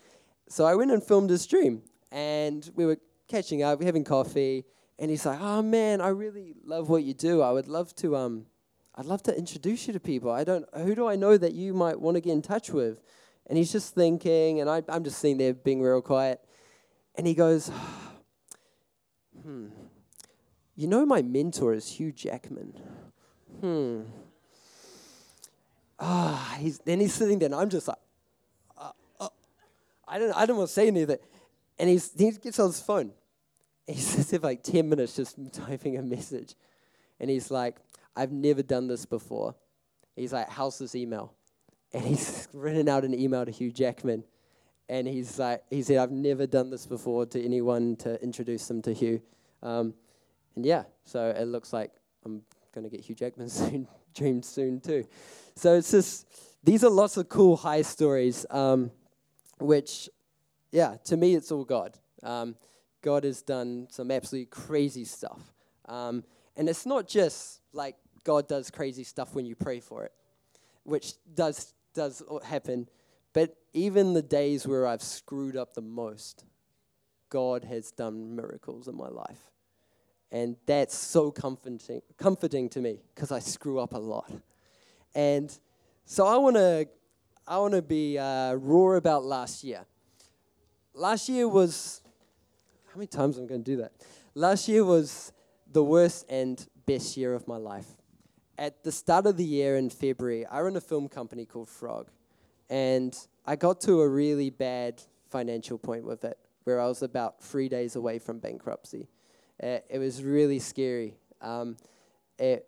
So 0.48 0.64
I 0.64 0.74
went 0.74 0.90
and 0.90 1.02
filmed 1.02 1.30
his 1.30 1.46
dream, 1.46 1.82
and 2.10 2.68
we 2.74 2.86
were 2.86 2.98
catching 3.28 3.62
up, 3.62 3.82
having 3.82 4.04
coffee, 4.04 4.64
and 4.98 5.10
he's 5.10 5.26
like, 5.26 5.40
"Oh 5.40 5.62
man, 5.62 6.00
I 6.00 6.08
really 6.08 6.54
love 6.64 6.88
what 6.88 7.04
you 7.04 7.14
do. 7.14 7.42
I 7.42 7.52
would 7.52 7.68
love 7.68 7.94
to, 7.96 8.16
um, 8.16 8.46
I'd 8.94 9.06
love 9.06 9.22
to 9.24 9.36
introduce 9.36 9.86
you 9.86 9.92
to 9.92 10.00
people. 10.00 10.30
I 10.30 10.44
don't, 10.44 10.64
who 10.76 10.94
do 10.94 11.06
I 11.06 11.16
know 11.16 11.36
that 11.36 11.52
you 11.52 11.74
might 11.74 12.00
want 12.00 12.16
to 12.16 12.20
get 12.20 12.32
in 12.32 12.42
touch 12.42 12.70
with?" 12.70 13.00
And 13.46 13.56
he's 13.56 13.72
just 13.72 13.94
thinking, 13.94 14.60
and 14.60 14.68
I, 14.68 14.82
I'm 14.88 15.04
just 15.04 15.18
sitting 15.18 15.38
there 15.38 15.54
being 15.54 15.82
real 15.82 16.02
quiet, 16.02 16.40
and 17.14 17.26
he 17.26 17.34
goes, 17.34 17.70
"Hmm, 19.42 19.68
you 20.74 20.86
know, 20.86 21.04
my 21.04 21.22
mentor 21.22 21.74
is 21.74 21.92
Hugh 21.92 22.12
Jackman. 22.12 22.72
Hmm." 23.60 24.02
Ah, 25.98 26.56
he's 26.60 26.78
then 26.78 27.00
he's 27.00 27.14
sitting 27.14 27.38
there, 27.38 27.46
and 27.46 27.54
I'm 27.54 27.68
just 27.68 27.88
like, 27.88 27.98
uh, 28.76 28.90
uh, 29.18 29.28
I 30.06 30.18
don't, 30.18 30.32
I 30.36 30.46
don't 30.46 30.56
want 30.56 30.68
to 30.68 30.72
say 30.74 30.86
anything. 30.86 31.18
And 31.78 31.88
he's 31.88 32.12
he 32.16 32.30
gets 32.30 32.58
on 32.58 32.68
his 32.68 32.80
phone. 32.80 33.12
He 33.86 33.94
sits 34.00 34.30
there 34.30 34.40
for 34.40 34.46
like 34.46 34.62
ten 34.62 34.88
minutes 34.88 35.16
just 35.16 35.36
typing 35.52 35.96
a 35.96 36.02
message, 36.02 36.54
and 37.18 37.28
he's 37.28 37.50
like, 37.50 37.76
I've 38.16 38.32
never 38.32 38.62
done 38.62 38.86
this 38.86 39.06
before. 39.06 39.54
He's 40.16 40.32
like, 40.32 40.48
how's 40.50 40.78
this 40.78 40.94
email? 40.94 41.32
And 41.92 42.04
he's 42.04 42.48
written 42.52 42.88
out 42.88 43.04
an 43.04 43.18
email 43.18 43.44
to 43.44 43.50
Hugh 43.50 43.72
Jackman, 43.72 44.24
and 44.88 45.06
he's 45.06 45.38
like, 45.38 45.62
he 45.70 45.82
said, 45.82 45.98
I've 45.98 46.10
never 46.10 46.46
done 46.46 46.70
this 46.70 46.86
before 46.86 47.26
to 47.26 47.44
anyone 47.44 47.96
to 47.96 48.20
introduce 48.22 48.66
them 48.66 48.82
to 48.82 48.92
Hugh. 48.92 49.20
Um, 49.62 49.94
and 50.56 50.64
yeah, 50.64 50.84
so 51.04 51.28
it 51.28 51.44
looks 51.44 51.72
like 51.72 51.92
I'm 52.24 52.42
going 52.74 52.88
to 52.88 52.90
get 52.90 53.04
Hugh 53.04 53.14
Jackman 53.14 53.48
soon, 53.48 53.86
dream 54.14 54.42
soon 54.42 54.80
too. 54.80 55.04
So 55.54 55.74
it's 55.74 55.90
just, 55.90 56.26
these 56.62 56.84
are 56.84 56.90
lots 56.90 57.16
of 57.16 57.28
cool 57.28 57.56
high 57.56 57.82
stories, 57.82 58.46
um, 58.50 58.90
which, 59.58 60.08
yeah, 60.70 60.96
to 61.04 61.16
me, 61.16 61.34
it's 61.34 61.50
all 61.50 61.64
God. 61.64 61.98
Um, 62.22 62.56
God 63.02 63.24
has 63.24 63.42
done 63.42 63.88
some 63.90 64.10
absolutely 64.10 64.46
crazy 64.46 65.04
stuff. 65.04 65.40
Um, 65.86 66.24
and 66.56 66.68
it's 66.68 66.86
not 66.86 67.08
just 67.08 67.60
like 67.72 67.96
God 68.24 68.48
does 68.48 68.70
crazy 68.70 69.04
stuff 69.04 69.34
when 69.34 69.46
you 69.46 69.54
pray 69.54 69.80
for 69.80 70.04
it, 70.04 70.12
which 70.84 71.14
does, 71.34 71.72
does 71.94 72.22
happen, 72.44 72.88
but 73.32 73.56
even 73.72 74.14
the 74.14 74.22
days 74.22 74.66
where 74.66 74.86
I've 74.86 75.02
screwed 75.02 75.56
up 75.56 75.74
the 75.74 75.80
most, 75.82 76.44
God 77.30 77.64
has 77.64 77.90
done 77.90 78.34
miracles 78.34 78.88
in 78.88 78.96
my 78.96 79.08
life. 79.08 79.50
And 80.30 80.56
that's 80.66 80.94
so 80.94 81.30
comforting, 81.30 82.02
comforting 82.18 82.68
to 82.70 82.80
me 82.80 83.00
because 83.14 83.32
I 83.32 83.38
screw 83.38 83.78
up 83.78 83.94
a 83.94 83.98
lot. 83.98 84.30
And 85.14 85.56
so 86.04 86.26
I 86.26 86.36
want 86.36 86.56
to 86.56 86.88
I 87.46 87.56
want 87.56 87.72
to 87.72 87.80
be 87.80 88.18
uh, 88.18 88.52
raw 88.54 88.96
about 88.96 89.24
last 89.24 89.64
year. 89.64 89.86
Last 90.92 91.30
year 91.30 91.48
was 91.48 92.02
how 92.92 92.98
many 92.98 93.06
times 93.06 93.38
I'm 93.38 93.46
going 93.46 93.64
to 93.64 93.70
do 93.70 93.78
that? 93.78 93.92
Last 94.34 94.68
year 94.68 94.84
was 94.84 95.32
the 95.72 95.82
worst 95.82 96.26
and 96.28 96.66
best 96.84 97.16
year 97.16 97.34
of 97.34 97.48
my 97.48 97.56
life. 97.56 97.86
At 98.58 98.84
the 98.84 98.92
start 98.92 99.26
of 99.26 99.36
the 99.36 99.44
year 99.44 99.76
in 99.76 99.88
February, 99.88 100.44
I 100.44 100.60
run 100.60 100.76
a 100.76 100.80
film 100.80 101.08
company 101.08 101.46
called 101.46 101.68
Frog, 101.68 102.10
and 102.68 103.16
I 103.46 103.56
got 103.56 103.80
to 103.82 104.00
a 104.00 104.08
really 104.08 104.50
bad 104.50 105.02
financial 105.30 105.78
point 105.78 106.04
with 106.04 106.24
it, 106.24 106.38
where 106.64 106.80
I 106.80 106.86
was 106.86 107.02
about 107.02 107.42
three 107.42 107.68
days 107.68 107.96
away 107.96 108.18
from 108.18 108.40
bankruptcy. 108.40 109.08
Uh, 109.62 109.78
it 109.88 109.98
was 109.98 110.22
really 110.22 110.58
scary. 110.58 111.14
Um, 111.40 111.76
it, 112.38 112.66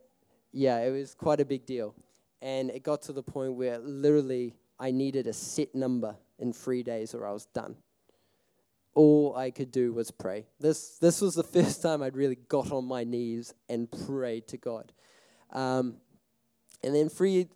yeah, 0.52 0.78
it 0.80 0.90
was 0.90 1.14
quite 1.14 1.40
a 1.40 1.44
big 1.44 1.66
deal. 1.66 1.94
And 2.42 2.70
it 2.70 2.82
got 2.82 3.02
to 3.02 3.12
the 3.12 3.22
point 3.22 3.54
where 3.54 3.78
literally 3.78 4.54
I 4.78 4.90
needed 4.90 5.26
a 5.26 5.32
set 5.32 5.74
number 5.74 6.16
in 6.38 6.52
three 6.52 6.82
days 6.82 7.14
or 7.14 7.26
I 7.26 7.32
was 7.32 7.46
done. 7.46 7.76
All 8.94 9.36
I 9.36 9.50
could 9.50 9.70
do 9.70 9.92
was 9.92 10.10
pray. 10.10 10.46
This, 10.58 10.98
this 10.98 11.20
was 11.20 11.34
the 11.34 11.42
first 11.58 11.82
time 11.82 12.02
I'd 12.02 12.16
really 12.16 12.38
got 12.48 12.72
on 12.72 12.86
my 12.86 13.04
knees 13.04 13.54
and 13.68 13.88
prayed 14.06 14.48
to 14.48 14.56
God. 14.56 14.92
Um, 15.52 15.96
and 16.82 16.94
then 16.94 17.08
three, 17.08 17.48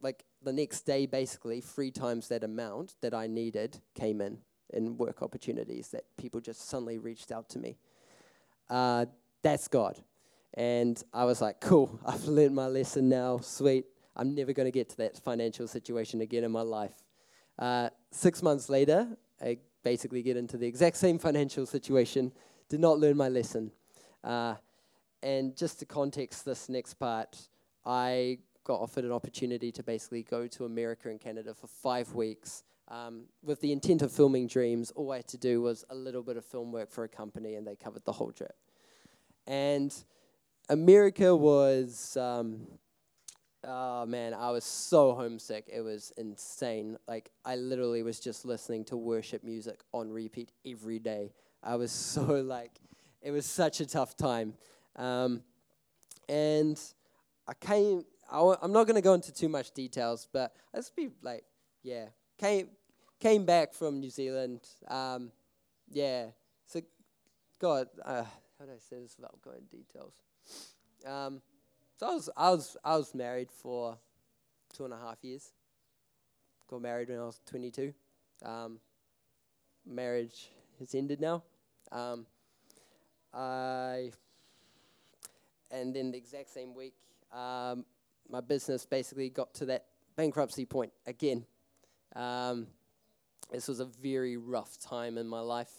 like 0.00 0.24
the 0.42 0.52
next 0.52 0.82
day, 0.82 1.06
basically, 1.06 1.60
three 1.60 1.90
times 1.90 2.28
that 2.28 2.42
amount 2.42 2.94
that 3.00 3.14
I 3.14 3.26
needed 3.26 3.78
came 3.94 4.20
in 4.20 4.38
in 4.72 4.96
work 4.96 5.22
opportunities 5.22 5.88
that 5.88 6.04
people 6.16 6.40
just 6.40 6.68
suddenly 6.68 6.98
reached 6.98 7.30
out 7.30 7.48
to 7.50 7.58
me. 7.58 7.76
Uh, 8.72 9.04
that's 9.42 9.68
God. 9.68 10.00
And 10.54 11.02
I 11.12 11.24
was 11.24 11.42
like, 11.42 11.60
cool, 11.60 12.00
I've 12.06 12.24
learned 12.24 12.54
my 12.54 12.68
lesson 12.68 13.08
now, 13.08 13.38
sweet. 13.38 13.84
I'm 14.16 14.34
never 14.34 14.54
going 14.54 14.66
to 14.66 14.72
get 14.72 14.88
to 14.90 14.96
that 14.98 15.18
financial 15.18 15.68
situation 15.68 16.22
again 16.22 16.42
in 16.42 16.50
my 16.50 16.62
life. 16.62 16.94
Uh, 17.58 17.90
six 18.10 18.42
months 18.42 18.70
later, 18.70 19.08
I 19.42 19.58
basically 19.82 20.22
get 20.22 20.38
into 20.38 20.56
the 20.56 20.66
exact 20.66 20.96
same 20.96 21.18
financial 21.18 21.66
situation, 21.66 22.32
did 22.70 22.80
not 22.80 22.98
learn 22.98 23.16
my 23.16 23.28
lesson. 23.28 23.70
Uh, 24.24 24.54
and 25.22 25.54
just 25.54 25.78
to 25.80 25.84
context 25.84 26.46
this 26.46 26.70
next 26.70 26.94
part, 26.94 27.36
I 27.84 28.38
got 28.64 28.80
offered 28.80 29.04
an 29.04 29.12
opportunity 29.12 29.70
to 29.72 29.82
basically 29.82 30.22
go 30.22 30.46
to 30.46 30.64
America 30.64 31.10
and 31.10 31.20
Canada 31.20 31.52
for 31.52 31.66
five 31.66 32.14
weeks 32.14 32.64
um, 32.88 33.24
with 33.42 33.60
the 33.60 33.72
intent 33.72 34.02
of 34.02 34.12
filming 34.12 34.46
dreams. 34.46 34.90
All 34.92 35.12
I 35.12 35.16
had 35.18 35.28
to 35.28 35.38
do 35.38 35.60
was 35.62 35.84
a 35.90 35.94
little 35.94 36.22
bit 36.22 36.36
of 36.36 36.44
film 36.44 36.72
work 36.72 36.90
for 36.90 37.04
a 37.04 37.08
company, 37.08 37.54
and 37.54 37.66
they 37.66 37.76
covered 37.76 38.04
the 38.04 38.12
whole 38.12 38.32
trip. 38.32 38.54
And 39.46 39.94
America 40.68 41.34
was, 41.34 42.16
um, 42.16 42.66
oh 43.64 44.06
man, 44.06 44.34
I 44.34 44.50
was 44.50 44.64
so 44.64 45.14
homesick. 45.14 45.68
It 45.72 45.80
was 45.80 46.12
insane. 46.16 46.96
Like, 47.08 47.30
I 47.44 47.56
literally 47.56 48.02
was 48.02 48.20
just 48.20 48.44
listening 48.44 48.84
to 48.86 48.96
worship 48.96 49.44
music 49.44 49.80
on 49.92 50.10
repeat 50.10 50.52
every 50.66 50.98
day. 50.98 51.32
I 51.62 51.76
was 51.76 51.92
so, 51.92 52.22
like, 52.22 52.72
it 53.20 53.30
was 53.30 53.46
such 53.46 53.80
a 53.80 53.86
tough 53.86 54.16
time. 54.16 54.54
Um, 54.96 55.42
and 56.28 56.80
I 57.46 57.54
came, 57.54 58.04
i 58.30 58.36
w- 58.36 58.56
I'm 58.62 58.72
not 58.72 58.84
going 58.84 58.96
to 58.96 59.02
go 59.02 59.14
into 59.14 59.32
too 59.32 59.48
much 59.48 59.72
details, 59.72 60.28
but 60.32 60.54
let's 60.72 60.90
be 60.90 61.10
like, 61.22 61.44
yeah, 61.82 62.06
came, 62.38 62.68
came 63.20 63.44
back 63.44 63.74
from 63.74 64.00
New 64.00 64.10
Zealand. 64.10 64.60
Um, 64.88 65.30
yeah, 65.90 66.26
so, 66.66 66.80
God, 67.58 67.88
uh, 68.04 68.24
how 68.58 68.64
do 68.64 68.72
I 68.72 68.78
say 68.78 69.00
this 69.00 69.16
without 69.16 69.40
going 69.42 69.58
into 69.58 69.76
details? 69.76 70.14
Um, 71.06 71.42
so 71.98 72.06
I 72.06 72.14
was, 72.14 72.30
I 72.36 72.50
was, 72.50 72.76
I 72.84 72.96
was 72.96 73.14
married 73.14 73.50
for 73.50 73.98
two 74.74 74.84
and 74.84 74.94
a 74.94 74.98
half 74.98 75.18
years. 75.22 75.52
Got 76.68 76.82
married 76.82 77.08
when 77.08 77.18
I 77.18 77.24
was 77.24 77.40
22. 77.46 77.92
Um, 78.44 78.78
marriage 79.86 80.48
has 80.78 80.94
ended 80.94 81.20
now. 81.20 81.42
Um, 81.90 82.26
I, 83.34 84.12
and 85.70 85.94
then 85.94 86.12
the 86.12 86.18
exact 86.18 86.50
same 86.50 86.74
week, 86.74 86.94
um, 87.32 87.84
my 88.28 88.40
business 88.40 88.86
basically 88.86 89.28
got 89.30 89.52
to 89.54 89.66
that 89.66 89.86
bankruptcy 90.16 90.64
point 90.64 90.92
again. 91.06 91.44
Um, 92.14 92.66
this 93.50 93.68
was 93.68 93.80
a 93.80 93.84
very 93.84 94.36
rough 94.36 94.78
time 94.78 95.18
in 95.18 95.28
my 95.28 95.40
life. 95.40 95.72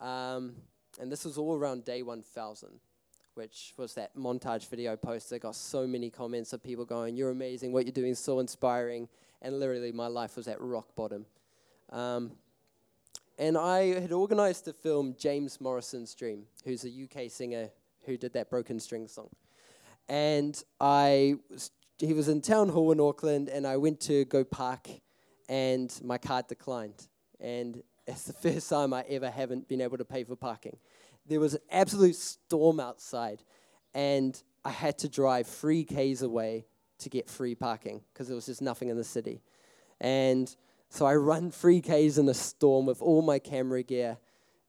Um, 0.00 0.54
and 1.00 1.10
this 1.10 1.24
was 1.24 1.38
all 1.38 1.56
around 1.56 1.84
day 1.84 2.02
1000, 2.02 2.68
which 3.34 3.74
was 3.76 3.94
that 3.94 4.16
montage 4.16 4.68
video 4.68 4.96
post 4.96 5.30
that 5.30 5.40
got 5.40 5.54
so 5.54 5.86
many 5.86 6.10
comments 6.10 6.52
of 6.52 6.62
people 6.62 6.84
going, 6.84 7.16
You're 7.16 7.30
amazing, 7.30 7.72
what 7.72 7.84
you're 7.84 7.92
doing 7.92 8.12
is 8.12 8.18
so 8.18 8.38
inspiring. 8.38 9.08
And 9.40 9.60
literally, 9.60 9.92
my 9.92 10.08
life 10.08 10.36
was 10.36 10.48
at 10.48 10.60
rock 10.60 10.96
bottom. 10.96 11.26
Um, 11.90 12.32
and 13.38 13.56
I 13.56 14.00
had 14.00 14.10
organized 14.10 14.64
to 14.64 14.72
film 14.72 15.14
James 15.16 15.60
Morrison's 15.60 16.12
Dream, 16.14 16.44
who's 16.64 16.84
a 16.84 16.88
UK 16.88 17.30
singer 17.30 17.70
who 18.04 18.16
did 18.16 18.32
that 18.32 18.50
Broken 18.50 18.80
String 18.80 19.06
song. 19.06 19.28
And 20.08 20.60
I 20.80 21.36
was, 21.48 21.70
he 21.98 22.12
was 22.12 22.28
in 22.28 22.40
town 22.40 22.70
hall 22.70 22.90
in 22.90 22.98
Auckland, 23.00 23.48
and 23.48 23.66
I 23.66 23.76
went 23.76 24.00
to 24.02 24.24
go 24.24 24.42
park, 24.42 24.88
and 25.48 25.98
my 26.04 26.18
card 26.18 26.46
declined. 26.48 27.08
And 27.40 27.82
it's 28.06 28.24
the 28.24 28.32
first 28.32 28.68
time 28.68 28.92
I 28.92 29.02
ever 29.08 29.30
haven't 29.30 29.68
been 29.68 29.80
able 29.80 29.98
to 29.98 30.04
pay 30.04 30.24
for 30.24 30.36
parking. 30.36 30.76
There 31.26 31.40
was 31.40 31.54
an 31.54 31.60
absolute 31.70 32.16
storm 32.16 32.80
outside, 32.80 33.42
and 33.94 34.40
I 34.64 34.70
had 34.70 34.98
to 34.98 35.08
drive 35.08 35.46
three 35.46 35.84
Ks 35.84 36.22
away 36.22 36.66
to 37.00 37.08
get 37.10 37.28
free 37.28 37.54
parking 37.54 38.00
because 38.12 38.28
there 38.28 38.34
was 38.34 38.46
just 38.46 38.62
nothing 38.62 38.88
in 38.88 38.96
the 38.96 39.04
city. 39.04 39.42
And 40.00 40.54
so 40.88 41.04
I 41.04 41.16
run 41.16 41.50
three 41.50 41.80
Ks 41.80 42.16
in 42.18 42.28
a 42.28 42.34
storm 42.34 42.86
with 42.86 43.02
all 43.02 43.20
my 43.22 43.38
camera 43.38 43.82
gear 43.82 44.16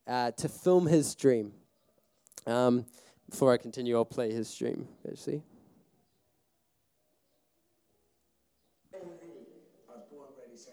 uh, 0.06 0.32
to 0.32 0.48
film 0.48 0.86
his 0.86 1.14
dream. 1.14 1.52
Um, 2.46 2.84
before 3.28 3.52
I 3.52 3.56
continue, 3.56 3.96
I'll 3.96 4.04
play 4.04 4.32
his 4.32 4.52
dream, 4.54 4.88
actually. 5.08 5.42
I 8.92 9.94
was 9.94 10.04
born 10.10 10.28
ready, 10.34 10.56
so. 10.58 10.70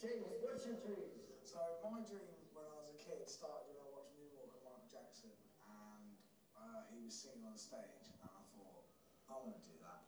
James, 0.00 0.26
what's 0.42 0.66
your 0.66 0.76
dream? 0.84 1.08
So 1.44 1.58
my 1.80 2.02
dream 2.04 2.28
when 2.52 2.66
I 2.68 2.76
was 2.76 2.92
a 2.92 2.98
kid 3.00 3.24
started 3.24 3.72
when 3.72 3.80
I 3.80 3.88
watched 3.88 4.12
Moonwalk 4.18 4.52
of 4.52 4.60
Michael 4.66 4.84
Jackson, 4.90 5.32
and 5.64 6.12
uh, 6.58 6.90
he 6.92 7.06
was 7.06 7.14
singing 7.14 7.46
on 7.48 7.56
stage, 7.56 8.10
and 8.10 8.20
I 8.20 8.42
thought, 8.52 8.84
I 9.30 9.34
want 9.40 9.56
to 9.56 9.64
do 9.64 9.74
that. 9.80 10.02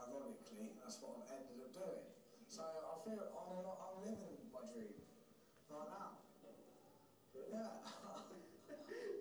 Ironically, 0.00 0.78
that's 0.80 0.96
what 1.04 1.26
I've 1.26 1.44
ended 1.44 1.60
up 1.60 1.74
doing. 1.76 2.08
So 2.48 2.62
I 2.64 2.94
feel 3.04 3.20
I'm, 3.36 3.60
not, 3.66 3.76
I'm 3.84 4.00
living 4.00 4.48
my 4.48 4.64
dream 4.64 4.96
right 5.68 5.90
now. 5.92 6.24
Yeah. 7.52 7.84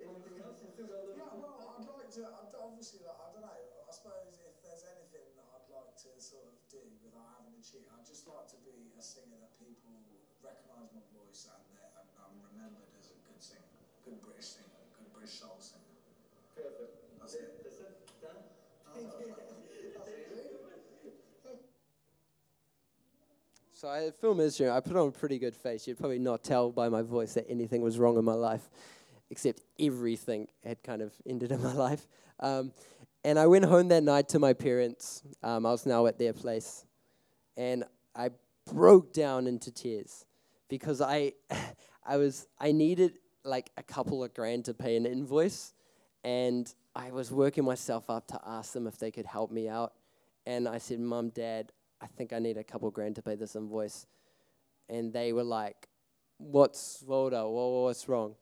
Anything 0.05 0.39
else? 0.39 0.61
You 0.61 0.69
still 0.71 0.87
got 0.87 1.01
a 1.01 1.09
little 1.09 1.17
Yeah, 1.17 2.04
well, 2.17 2.31
I'd 2.31 2.47
like 2.47 2.51
to. 2.51 2.59
Obviously, 2.65 3.03
like, 3.03 3.19
I 3.19 3.27
don't 3.35 3.45
know. 3.45 3.55
I 3.55 3.91
suppose 3.91 4.39
if 4.41 4.55
there's 4.63 4.83
anything 4.87 5.27
that 5.35 5.47
I'd 5.51 5.69
like 5.71 5.95
to 6.07 6.09
sort 6.19 6.47
of 6.47 6.55
do 6.71 6.81
without 7.03 7.39
having 7.39 7.55
to 7.55 7.63
cheat, 7.63 7.87
I'd 7.91 8.07
just 8.07 8.25
like 8.27 8.47
to 8.55 8.59
be 8.63 8.91
a 8.95 9.03
singer 9.03 9.37
that 9.39 9.53
people 9.59 9.95
recognise 10.43 10.91
my 10.95 11.05
voice 11.15 11.47
and 11.47 11.63
that 11.75 11.91
and 11.99 12.07
I'm 12.19 12.35
remembered 12.55 12.91
as 12.99 13.11
a 13.11 13.17
good 13.27 13.39
singer, 13.39 13.71
good 14.03 14.19
British 14.23 14.59
singer, 14.59 14.79
good 14.95 15.11
British 15.11 15.39
soul 15.39 15.59
singer. 15.59 15.91
Perfect. 16.55 16.95
That's 17.19 17.35
it. 17.35 17.47
That's 17.63 17.79
it. 17.79 17.93
Done. 18.23 18.41
Thank 18.95 19.11
you. 19.19 19.35
That's. 19.35 19.55
So 23.75 23.89
I 23.89 24.09
film 24.19 24.39
Israel. 24.39 24.73
I 24.73 24.79
put 24.79 24.95
on 24.95 25.09
a 25.09 25.11
pretty 25.11 25.37
good 25.37 25.53
face. 25.53 25.85
You'd 25.85 25.99
probably 25.99 26.17
not 26.17 26.43
tell 26.43 26.71
by 26.71 26.87
my 26.87 27.01
voice 27.01 27.33
that 27.33 27.45
anything 27.49 27.81
was 27.81 27.99
wrong 27.99 28.17
in 28.17 28.23
my 28.23 28.33
life, 28.33 28.69
except 29.35 29.59
everything 29.77 30.47
had 30.63 30.81
kind 30.81 31.01
of 31.01 31.11
ended 31.27 31.51
in 31.51 31.61
my 31.61 31.73
life. 31.87 32.07
Um, 32.39 32.71
and 33.25 33.37
I 33.37 33.47
went 33.47 33.65
home 33.65 33.89
that 33.89 34.01
night 34.01 34.29
to 34.29 34.39
my 34.39 34.53
parents. 34.53 35.23
Um, 35.43 35.65
I 35.65 35.71
was 35.71 35.85
now 35.85 36.05
at 36.05 36.17
their 36.17 36.31
place, 36.31 36.85
and 37.57 37.83
I 38.15 38.29
broke 38.71 39.11
down 39.11 39.45
into 39.45 39.71
tears 39.71 40.23
because 40.69 41.01
I, 41.01 41.33
I 42.05 42.15
was 42.15 42.47
I 42.61 42.71
needed 42.71 43.17
like 43.43 43.71
a 43.75 43.83
couple 43.83 44.23
of 44.23 44.33
grand 44.33 44.63
to 44.65 44.73
pay 44.73 44.95
an 44.95 45.05
invoice, 45.05 45.73
and 46.23 46.73
I 46.95 47.11
was 47.11 47.29
working 47.29 47.65
myself 47.65 48.09
up 48.09 48.27
to 48.27 48.39
ask 48.45 48.71
them 48.71 48.87
if 48.87 48.97
they 48.99 49.11
could 49.11 49.25
help 49.25 49.51
me 49.51 49.67
out. 49.67 49.91
And 50.45 50.65
I 50.65 50.77
said, 50.77 51.01
Mum, 51.01 51.27
Dad, 51.29 51.73
I 51.99 52.07
think 52.07 52.31
I 52.31 52.39
need 52.39 52.55
a 52.55 52.63
couple 52.63 52.87
of 52.87 52.93
grand 52.93 53.15
to 53.17 53.21
pay 53.21 53.35
this 53.35 53.57
invoice. 53.57 54.05
And 54.87 55.11
they 55.11 55.33
were 55.33 55.43
like, 55.43 55.89
What's 56.37 57.03
Waldo? 57.05 57.49
Wha- 57.49 57.83
What's 57.83 58.07
wrong? 58.07 58.35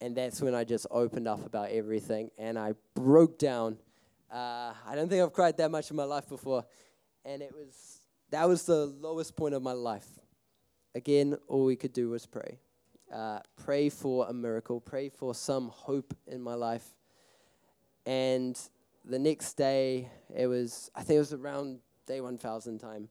And 0.00 0.16
that's 0.16 0.40
when 0.40 0.54
I 0.54 0.64
just 0.64 0.86
opened 0.90 1.28
up 1.28 1.44
about 1.44 1.70
everything 1.70 2.30
and 2.38 2.58
I 2.58 2.74
broke 2.94 3.38
down. 3.38 3.76
Uh, 4.32 4.72
I 4.86 4.94
don't 4.94 5.08
think 5.08 5.22
I've 5.22 5.32
cried 5.32 5.58
that 5.58 5.70
much 5.70 5.90
in 5.90 5.96
my 5.96 6.04
life 6.04 6.28
before. 6.28 6.64
And 7.24 7.42
it 7.42 7.52
was, 7.54 8.00
that 8.30 8.48
was 8.48 8.64
the 8.64 8.86
lowest 8.86 9.36
point 9.36 9.54
of 9.54 9.62
my 9.62 9.72
life. 9.72 10.08
Again, 10.94 11.36
all 11.48 11.64
we 11.64 11.76
could 11.76 11.92
do 11.92 12.08
was 12.10 12.24
pray. 12.26 12.58
Uh, 13.12 13.40
pray 13.62 13.88
for 13.88 14.26
a 14.28 14.32
miracle, 14.32 14.80
pray 14.80 15.08
for 15.08 15.34
some 15.34 15.68
hope 15.68 16.14
in 16.26 16.40
my 16.40 16.54
life. 16.54 16.94
And 18.06 18.58
the 19.04 19.18
next 19.18 19.54
day, 19.54 20.08
it 20.34 20.46
was, 20.46 20.90
I 20.94 21.02
think 21.02 21.16
it 21.16 21.20
was 21.20 21.32
around 21.32 21.80
day 22.06 22.20
1000 22.20 22.78
time. 22.78 23.08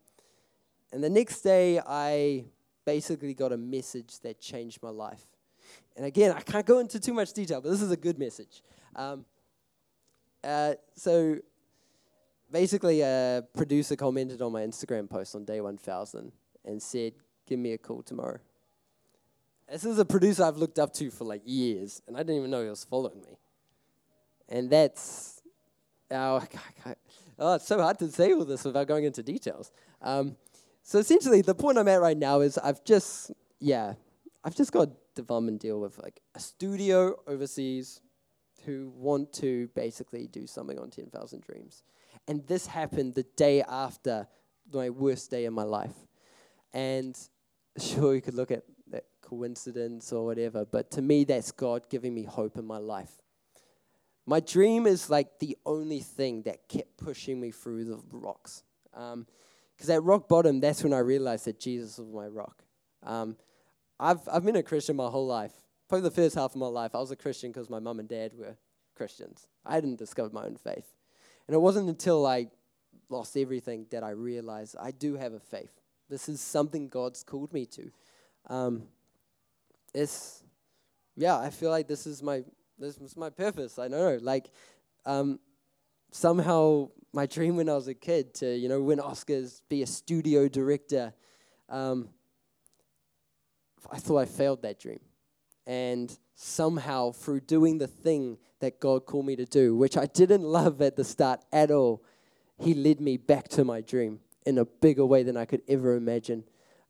And 0.92 1.04
the 1.04 1.10
next 1.10 1.42
day, 1.42 1.80
I 1.86 2.46
basically 2.86 3.34
got 3.34 3.52
a 3.52 3.58
message 3.58 4.20
that 4.22 4.40
changed 4.40 4.82
my 4.82 4.90
life. 4.90 5.24
And 6.00 6.06
again, 6.06 6.32
I 6.32 6.40
can't 6.40 6.66
go 6.66 6.80
into 6.80 6.98
too 6.98 7.14
much 7.14 7.34
detail, 7.34 7.60
but 7.60 7.72
this 7.72 7.82
is 7.82 7.92
a 7.92 7.98
good 7.98 8.18
message. 8.18 8.64
Um, 8.96 9.26
uh, 10.42 10.76
so 10.96 11.40
basically, 12.50 13.02
a 13.02 13.44
producer 13.54 13.98
commented 13.98 14.42
on 14.42 14.54
my 14.54 14.62
Instagram 14.62 15.10
post 15.10 15.36
on 15.36 15.44
day 15.44 15.60
1000 15.60 16.32
and 16.64 16.82
said, 16.82 17.12
Give 17.46 17.60
me 17.60 17.74
a 17.74 17.78
call 17.78 18.02
tomorrow. 18.02 18.40
This 19.70 19.84
is 19.84 20.00
a 20.00 20.06
producer 20.06 20.46
I've 20.46 20.56
looked 20.56 20.80
up 20.80 20.94
to 20.94 21.12
for 21.12 21.26
like 21.26 21.42
years, 21.44 22.02
and 22.08 22.16
I 22.16 22.22
didn't 22.22 22.38
even 22.38 22.50
know 22.50 22.64
he 22.64 22.70
was 22.70 22.86
following 22.86 23.20
me. 23.20 23.38
And 24.48 24.70
that's, 24.70 25.42
oh, 26.12 26.42
oh 27.40 27.56
it's 27.56 27.68
so 27.68 27.78
hard 27.82 28.00
to 28.00 28.10
say 28.10 28.32
all 28.32 28.46
this 28.46 28.64
without 28.64 28.88
going 28.88 29.04
into 29.04 29.22
details. 29.22 29.74
Um, 30.02 30.38
so 30.82 31.00
essentially, 31.00 31.42
the 31.42 31.56
point 31.56 31.78
I'm 31.78 31.90
at 31.90 32.00
right 32.00 32.18
now 32.18 32.40
is 32.40 32.58
I've 32.58 32.86
just, 32.86 33.34
yeah, 33.60 33.96
I've 34.46 34.56
just 34.56 34.72
got 34.72 34.88
development 35.22 35.62
deal 35.62 35.80
with 35.80 35.98
like 36.00 36.22
a 36.36 36.40
studio 36.40 37.16
overseas 37.28 38.02
who 38.66 38.92
want 38.96 39.34
to 39.34 39.70
basically 39.76 40.28
do 40.28 40.48
something 40.48 40.80
on 40.80 40.90
10,000 40.90 41.42
Dreams. 41.42 41.84
And 42.28 42.46
this 42.48 42.68
happened 42.68 43.16
the 43.16 43.26
day 43.36 43.64
after 43.68 44.28
my 44.72 44.90
worst 44.90 45.32
day 45.32 45.46
in 45.46 45.54
my 45.54 45.64
life. 45.64 45.96
And 46.74 47.18
sure, 47.78 48.16
you 48.16 48.22
could 48.22 48.36
look 48.36 48.52
at 48.52 48.64
that 48.92 49.06
coincidence 49.22 50.12
or 50.12 50.26
whatever, 50.26 50.66
but 50.66 50.92
to 50.92 51.02
me, 51.02 51.24
that's 51.24 51.52
God 51.52 51.90
giving 51.90 52.14
me 52.14 52.24
hope 52.24 52.58
in 52.58 52.66
my 52.66 52.78
life. 52.78 53.12
My 54.26 54.40
dream 54.40 54.86
is 54.86 55.10
like 55.10 55.40
the 55.40 55.58
only 55.66 56.00
thing 56.00 56.44
that 56.44 56.68
kept 56.70 56.98
pushing 56.98 57.40
me 57.40 57.52
through 57.52 57.86
the 57.86 58.00
rocks. 58.12 58.64
Because 58.92 59.90
at 59.90 60.04
rock 60.04 60.28
bottom, 60.28 60.60
that's 60.60 60.84
when 60.84 60.94
I 60.94 61.00
realized 61.00 61.46
that 61.46 61.60
Jesus 61.60 61.98
was 61.98 62.10
my 62.12 62.28
rock. 62.28 62.64
Um, 63.04 63.38
I've, 64.00 64.22
I've 64.32 64.46
been 64.46 64.56
a 64.56 64.64
Christian 64.64 64.96
my 64.96 65.10
whole 65.10 65.28
life. 65.28 65.54
Probably 65.88 66.08
the 66.08 66.16
first 66.16 66.36
half 66.36 66.52
of 66.52 66.58
my 66.58 66.68
life, 66.68 66.96
I 66.96 67.00
was 67.00 67.12
a 67.12 67.16
Christian 67.16 67.52
because 67.52 67.70
my 67.70 67.80
mum 67.80 68.00
and 68.00 68.08
dad 68.08 68.32
were 68.38 68.56
Christians. 68.96 69.48
I 69.66 69.76
hadn't 69.76 69.98
discovered 69.98 70.34
my 70.34 70.46
own 70.46 70.56
faith. 70.56 70.94
And 71.48 71.56
it 71.56 71.60
wasn't 71.60 71.90
until 71.90 72.26
I 72.26 72.48
lost 73.10 73.36
everything 73.36 73.88
that 73.90 74.04
I 74.04 74.12
realized 74.12 74.76
I 74.80 74.92
do 74.92 75.16
have 75.16 75.34
a 75.34 75.40
faith. 75.40 75.72
This 76.10 76.30
is 76.30 76.42
something 76.42 76.90
God's 76.90 77.24
called 77.24 77.52
me 77.54 77.66
to. 77.68 77.92
Um, 78.48 78.84
it's, 79.94 80.44
yeah, 81.16 81.38
I 81.38 81.50
feel 81.50 81.72
like 81.72 81.88
this 81.88 82.06
is 82.06 82.22
my 82.22 82.44
this 82.78 82.98
is 82.98 83.18
my 83.18 83.30
purpose. 83.30 83.78
I 83.78 83.90
know, 83.90 84.18
like, 84.22 84.50
um, 85.06 85.40
somehow 86.12 86.90
my 87.12 87.26
dream 87.26 87.58
when 87.58 87.68
I 87.68 87.74
was 87.74 87.88
a 87.88 87.94
kid 87.94 88.34
to 88.36 88.56
you 88.56 88.70
know 88.70 88.82
win 88.82 89.00
Oscars, 89.00 89.62
be 89.70 89.84
a 89.84 89.88
studio 89.88 90.48
director. 90.48 91.14
Um, 91.68 92.10
I 93.92 93.98
thought 93.98 94.18
I 94.18 94.26
failed 94.26 94.62
that 94.64 94.80
dream, 94.80 95.00
and 95.66 96.18
somehow 96.36 97.12
through 97.12 97.42
doing 97.42 97.78
the 97.78 97.88
thing 97.88 98.38
that 98.60 98.80
God 98.80 99.06
called 99.06 99.26
me 99.26 99.36
to 99.36 99.46
do, 99.46 99.76
which 99.76 99.98
I 99.98 100.06
didn't 100.06 100.44
love 100.60 100.82
at 100.82 100.96
the 100.96 101.04
start 101.04 101.42
at 101.52 101.72
all, 101.72 102.04
He 102.58 102.74
led 102.74 103.00
me 103.02 103.18
back 103.18 103.48
to 103.50 103.64
my 103.64 103.82
dream 103.82 104.20
in 104.46 104.58
a 104.58 104.66
bigger 104.66 105.06
way 105.06 105.24
than 105.24 105.38
I 105.38 105.46
could 105.46 105.62
ever 105.68 105.96
imagine. 105.96 106.44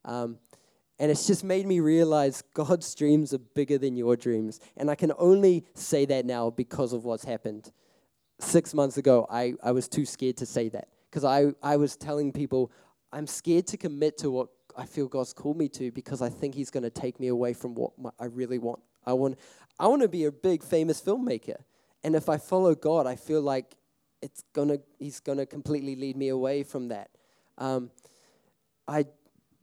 Um, 0.06 0.38
and 1.00 1.10
it's 1.10 1.26
just 1.26 1.44
made 1.44 1.66
me 1.66 1.80
realize 1.80 2.44
God's 2.54 2.94
dreams 2.94 3.34
are 3.34 3.40
bigger 3.40 3.78
than 3.78 3.96
your 3.96 4.18
dreams. 4.18 4.60
And 4.76 4.92
I 4.92 4.96
can 4.96 5.14
only 5.18 5.66
say 5.74 6.06
that 6.06 6.26
now 6.26 6.50
because 6.50 6.92
of 6.92 7.06
what's 7.06 7.24
happened. 7.24 7.72
Six 8.40 8.74
months 8.74 8.98
ago, 8.98 9.26
I, 9.30 9.54
I 9.64 9.72
was 9.72 9.88
too 9.88 10.06
scared 10.06 10.38
to 10.38 10.46
say 10.46 10.70
that 10.70 10.90
because 11.10 11.24
I, 11.24 11.54
I 11.64 11.78
was 11.78 11.96
telling 11.96 12.34
people, 12.34 12.72
I'm 13.14 13.28
scared 13.28 13.66
to 13.68 13.78
commit 13.78 14.18
to 14.20 14.30
what 14.30 14.50
I 14.78 14.86
feel 14.86 15.08
God's 15.08 15.34
called 15.34 15.58
me 15.58 15.68
to 15.70 15.92
because 15.92 16.22
I 16.22 16.30
think 16.30 16.56
He's 16.56 16.70
going 16.70 16.84
to 16.84 16.90
take 16.90 17.20
me 17.20 17.28
away 17.28 17.54
from 17.54 17.76
what 17.76 17.98
my, 17.98 18.12
I 18.20 18.26
really 18.26 18.58
want. 18.58 18.80
I 19.06 19.14
want, 19.14 19.38
I 19.80 19.88
want 19.88 20.02
to 20.02 20.08
be 20.08 20.26
a 20.26 20.32
big, 20.32 20.64
famous 20.64 21.02
filmmaker. 21.02 21.58
And 22.04 22.16
if 22.16 22.30
I 22.30 22.38
follow 22.38 22.76
God, 22.76 23.08
I 23.08 23.16
feel 23.16 23.42
like 23.42 23.76
it's 24.22 24.44
gonna, 24.54 24.80
He's 25.00 25.20
to 25.20 25.46
completely 25.46 25.96
lead 25.96 26.16
me 26.18 26.30
away 26.30 26.64
from 26.64 26.90
that. 26.90 27.10
Um, 27.58 27.92
I 28.88 29.06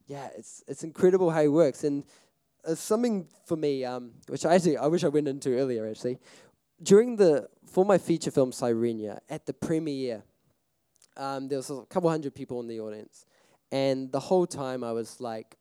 yeah, 0.06 0.28
it's 0.36 0.62
it's 0.68 0.84
incredible 0.84 1.30
how 1.30 1.42
he 1.42 1.48
works, 1.48 1.84
and 1.84 2.04
uh, 2.66 2.74
something 2.74 3.26
for 3.44 3.56
me, 3.56 3.84
um, 3.84 4.12
which 4.28 4.46
I 4.46 4.54
actually 4.54 4.76
I 4.76 4.86
wish 4.86 5.04
I 5.04 5.08
went 5.08 5.28
into 5.28 5.56
earlier. 5.56 5.86
Actually, 5.86 6.18
during 6.82 7.16
the 7.16 7.48
for 7.66 7.84
my 7.84 7.98
feature 7.98 8.30
film 8.30 8.52
Sirenia 8.52 9.18
at 9.28 9.46
the 9.46 9.52
premiere, 9.52 10.22
um, 11.16 11.48
there 11.48 11.58
was 11.58 11.70
a 11.70 11.82
couple 11.90 12.08
hundred 12.08 12.34
people 12.34 12.60
in 12.60 12.68
the 12.68 12.80
audience, 12.80 13.26
and 13.72 14.10
the 14.12 14.20
whole 14.20 14.46
time 14.46 14.84
I 14.84 14.92
was 14.92 15.20
like, 15.20 15.56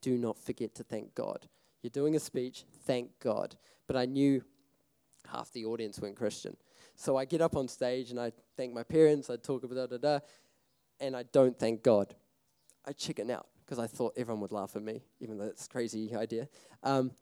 "Do 0.00 0.16
not 0.16 0.38
forget 0.38 0.74
to 0.76 0.84
thank 0.84 1.14
God." 1.14 1.48
You're 1.82 1.90
doing 1.90 2.16
a 2.16 2.20
speech, 2.20 2.64
thank 2.84 3.18
God. 3.20 3.56
But 3.86 3.96
I 3.96 4.04
knew 4.04 4.42
half 5.30 5.52
the 5.52 5.64
audience 5.64 6.00
weren't 6.00 6.16
Christian, 6.16 6.56
so 6.94 7.16
I 7.16 7.24
get 7.24 7.40
up 7.40 7.56
on 7.56 7.68
stage 7.68 8.10
and 8.10 8.20
I 8.20 8.32
thank 8.56 8.74
my 8.74 8.82
parents. 8.82 9.30
I 9.30 9.36
talk 9.36 9.64
about 9.64 9.90
da 9.90 9.98
da 9.98 10.20
and 11.00 11.16
I 11.16 11.24
don't 11.24 11.58
thank 11.58 11.82
God. 11.82 12.14
I 12.86 12.92
chicken 12.92 13.30
out 13.30 13.46
because 13.64 13.78
I 13.78 13.86
thought 13.86 14.14
everyone 14.16 14.40
would 14.40 14.52
laugh 14.52 14.76
at 14.76 14.82
me, 14.82 15.02
even 15.20 15.38
though 15.38 15.44
it's 15.44 15.66
a 15.66 15.68
crazy 15.68 16.14
idea. 16.14 16.48
Um, 16.82 17.12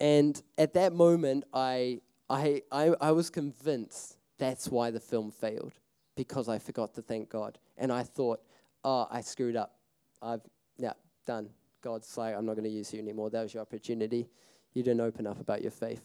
and 0.00 0.40
at 0.58 0.74
that 0.74 0.92
moment, 0.92 1.44
I, 1.52 2.00
I, 2.28 2.62
I, 2.72 2.94
I 3.00 3.12
was 3.12 3.30
convinced 3.30 4.16
that's 4.38 4.68
why 4.68 4.90
the 4.90 5.00
film 5.00 5.30
failed, 5.30 5.74
because 6.16 6.48
I 6.48 6.58
forgot 6.58 6.94
to 6.94 7.02
thank 7.02 7.28
God. 7.28 7.58
And 7.76 7.92
I 7.92 8.02
thought, 8.02 8.40
oh, 8.84 9.08
I 9.10 9.22
screwed 9.22 9.56
up. 9.56 9.74
I've, 10.22 10.42
yeah, 10.78 10.92
done. 11.26 11.48
God's 11.82 12.16
like, 12.16 12.34
I'm 12.34 12.46
not 12.46 12.54
going 12.54 12.64
to 12.64 12.70
use 12.70 12.92
you 12.92 13.00
anymore. 13.00 13.30
That 13.30 13.42
was 13.42 13.54
your 13.54 13.62
opportunity. 13.62 14.28
You 14.72 14.82
didn't 14.82 15.00
open 15.00 15.26
up 15.26 15.40
about 15.40 15.62
your 15.62 15.70
faith. 15.70 16.02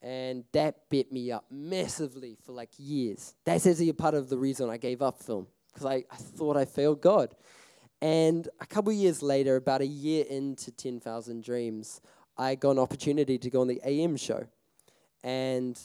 And 0.00 0.44
that 0.52 0.88
bit 0.88 1.12
me 1.12 1.32
up 1.32 1.46
massively 1.50 2.36
for 2.44 2.52
like 2.52 2.70
years. 2.78 3.34
That's 3.44 3.66
actually 3.66 3.88
a 3.88 3.94
part 3.94 4.14
of 4.14 4.28
the 4.28 4.38
reason 4.38 4.70
I 4.70 4.76
gave 4.76 5.02
up 5.02 5.18
film, 5.18 5.48
because 5.72 5.86
I, 5.86 6.04
I 6.10 6.16
thought 6.16 6.56
I 6.56 6.64
failed 6.64 7.00
God. 7.00 7.34
And 8.00 8.48
a 8.60 8.66
couple 8.66 8.92
years 8.92 9.22
later, 9.22 9.56
about 9.56 9.80
a 9.80 9.86
year 9.86 10.24
into 10.30 10.70
10,000 10.70 11.42
Dreams, 11.42 12.00
I 12.36 12.54
got 12.54 12.72
an 12.72 12.78
opportunity 12.78 13.38
to 13.38 13.50
go 13.50 13.60
on 13.60 13.66
the 13.66 13.80
AM 13.84 14.16
show. 14.16 14.46
And 15.24 15.76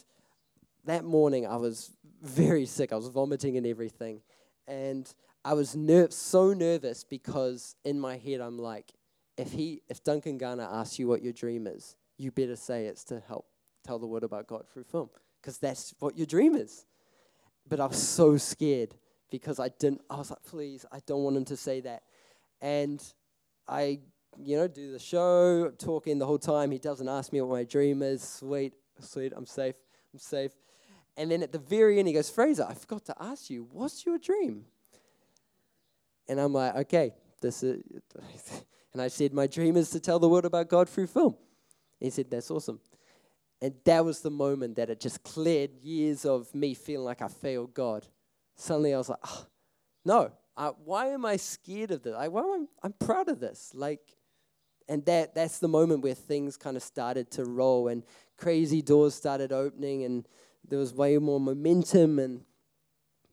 that 0.86 1.04
morning, 1.04 1.48
I 1.48 1.56
was 1.56 1.90
very 2.22 2.68
sick. 2.68 2.94
I 2.94 2.98
was 2.98 3.08
vomiting 3.08 3.58
and 3.58 3.66
everything. 3.66 4.22
And 4.68 5.12
I 5.46 5.54
was 5.54 5.76
ner- 5.76 6.10
so 6.10 6.54
nervous 6.54 7.04
because 7.04 7.76
in 7.84 8.00
my 8.00 8.18
head, 8.18 8.40
I'm 8.40 8.58
like, 8.58 8.92
if, 9.38 9.52
he, 9.52 9.82
if 9.90 10.04
Duncan 10.04 10.38
Garner 10.38 10.68
asks 10.72 11.00
you 11.00 11.08
what 11.08 11.22
your 11.22 11.34
dream 11.34 11.68
is, 11.68 11.96
you 12.18 12.32
better 12.32 12.56
say 12.56 12.86
it's 12.86 13.04
to 13.06 13.22
help 13.28 13.46
tell 13.84 14.00
the 14.00 14.08
word 14.08 14.24
about 14.24 14.48
God 14.48 14.66
through 14.72 14.84
film, 14.84 15.10
because 15.42 15.58
that's 15.58 15.94
what 16.00 16.18
your 16.18 16.28
dream 16.28 16.56
is. 16.56 16.86
But 17.68 17.80
I 17.80 17.86
was 17.88 18.02
so 18.02 18.38
scared 18.38 18.96
because 19.30 19.60
I 19.60 19.70
didn't, 19.70 20.02
I 20.10 20.18
was 20.18 20.30
like, 20.30 20.44
please, 20.44 20.86
I 20.92 21.00
don't 21.06 21.24
want 21.24 21.36
him 21.36 21.46
to 21.46 21.58
say 21.58 21.82
that. 21.82 22.04
And 22.62 23.04
I, 23.68 24.00
you 24.38 24.58
know, 24.58 24.68
do 24.68 24.92
the 24.92 25.00
show, 25.00 25.72
talking 25.78 26.20
the 26.20 26.26
whole 26.26 26.38
time. 26.38 26.72
He 26.72 26.78
doesn't 26.78 27.08
ask 27.10 27.34
me 27.34 27.42
what 27.42 27.58
my 27.58 27.64
dream 27.64 28.02
is. 28.02 28.24
Sweet, 28.24 28.74
sweet, 29.00 29.34
I'm 29.36 29.46
safe, 29.46 29.76
I'm 30.14 30.20
safe. 30.20 30.52
And 31.18 31.32
then 31.32 31.44
at 31.44 31.52
the 31.52 31.60
very 31.60 32.00
end, 32.00 32.08
he 32.08 32.14
goes, 32.14 32.30
Fraser, 32.30 32.66
I 32.68 32.74
forgot 32.74 33.06
to 33.06 33.16
ask 33.20 33.50
you, 33.50 33.68
what's 33.72 34.06
your 34.06 34.18
dream? 34.18 34.66
And 36.28 36.40
I'm 36.40 36.54
like, 36.54 36.76
okay, 36.76 37.14
this 37.42 37.64
is, 37.64 37.82
and 38.94 39.02
I 39.02 39.08
said, 39.08 39.34
my 39.34 39.48
dream 39.48 39.78
is 39.78 39.90
to 39.92 40.00
tell 40.00 40.20
the 40.20 40.30
world 40.30 40.46
about 40.46 40.70
God 40.70 40.90
through 40.90 41.08
film. 41.08 41.36
He 42.00 42.10
said, 42.10 42.30
that's 42.30 42.50
awesome. 42.52 42.80
And 43.62 43.76
that 43.86 44.04
was 44.04 44.22
the 44.22 44.30
moment 44.30 44.76
that 44.76 44.90
it 44.90 45.00
just 45.00 45.24
cleared 45.24 45.72
years 45.82 46.26
of 46.26 46.54
me 46.54 46.74
feeling 46.74 47.06
like 47.06 47.22
I 47.22 47.30
failed 47.30 47.74
God. 47.74 48.06
Suddenly 48.56 48.94
I 48.94 48.98
was 48.98 49.10
like, 49.10 49.20
oh, 49.26 49.46
no, 50.06 50.32
uh, 50.58 50.72
why 50.84 51.08
am 51.08 51.26
I 51.26 51.38
scared 51.38 51.92
of 51.92 52.04
this? 52.04 52.16
I, 52.16 52.28
why 52.28 52.42
am 52.42 52.52
I, 52.52 52.66
I'm 52.84 52.94
proud 52.94 53.30
of 53.30 53.40
this. 53.40 53.72
Like, 53.74 54.02
and 54.88 55.06
that 55.06 55.34
that's 55.34 55.60
the 55.60 55.68
moment 55.68 56.04
where 56.04 56.14
things 56.14 56.58
kind 56.58 56.76
of 56.76 56.84
started 56.84 57.32
to 57.32 57.46
roll 57.46 57.88
and 57.88 58.04
crazy 58.38 58.82
doors 58.82 59.16
started 59.16 59.52
opening 59.52 60.04
and 60.04 60.28
there 60.68 60.80
was 60.80 60.94
way 60.94 61.18
more 61.18 61.40
momentum 61.40 62.20
and 62.20 62.42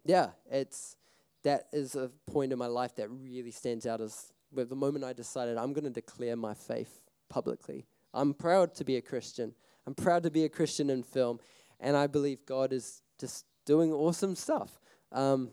yeah, 0.05 0.31
it's 0.51 0.97
that 1.43 1.65
is 1.73 1.95
a 1.95 2.11
point 2.27 2.53
in 2.53 2.59
my 2.59 2.67
life 2.67 2.95
that 2.97 3.09
really 3.09 3.51
stands 3.51 3.87
out 3.87 4.01
as 4.01 4.33
the 4.53 4.77
moment 4.77 5.05
I 5.05 5.13
decided 5.13 5.57
I'm 5.57 5.73
going 5.73 5.85
to 5.85 5.91
declare 5.91 6.37
my 6.37 6.55
faith 6.55 7.01
publicly. 7.29 7.87
I'm 8.13 8.35
proud 8.35 8.75
to 8.77 8.85
be 8.85 8.97
a 8.97 9.03
Christian. 9.03 9.55
I'm 9.87 9.95
proud 9.95 10.25
to 10.25 10.31
be 10.31 10.45
a 10.45 10.49
Christian 10.49 10.91
in 10.91 11.03
film, 11.03 11.41
and 11.79 11.97
I 11.97 12.07
believe 12.07 12.45
God 12.45 12.73
is 12.73 13.03
just 13.19 13.47
doing 13.65 13.93
awesome 13.93 14.35
stuff. 14.35 14.79
Um, 15.13 15.51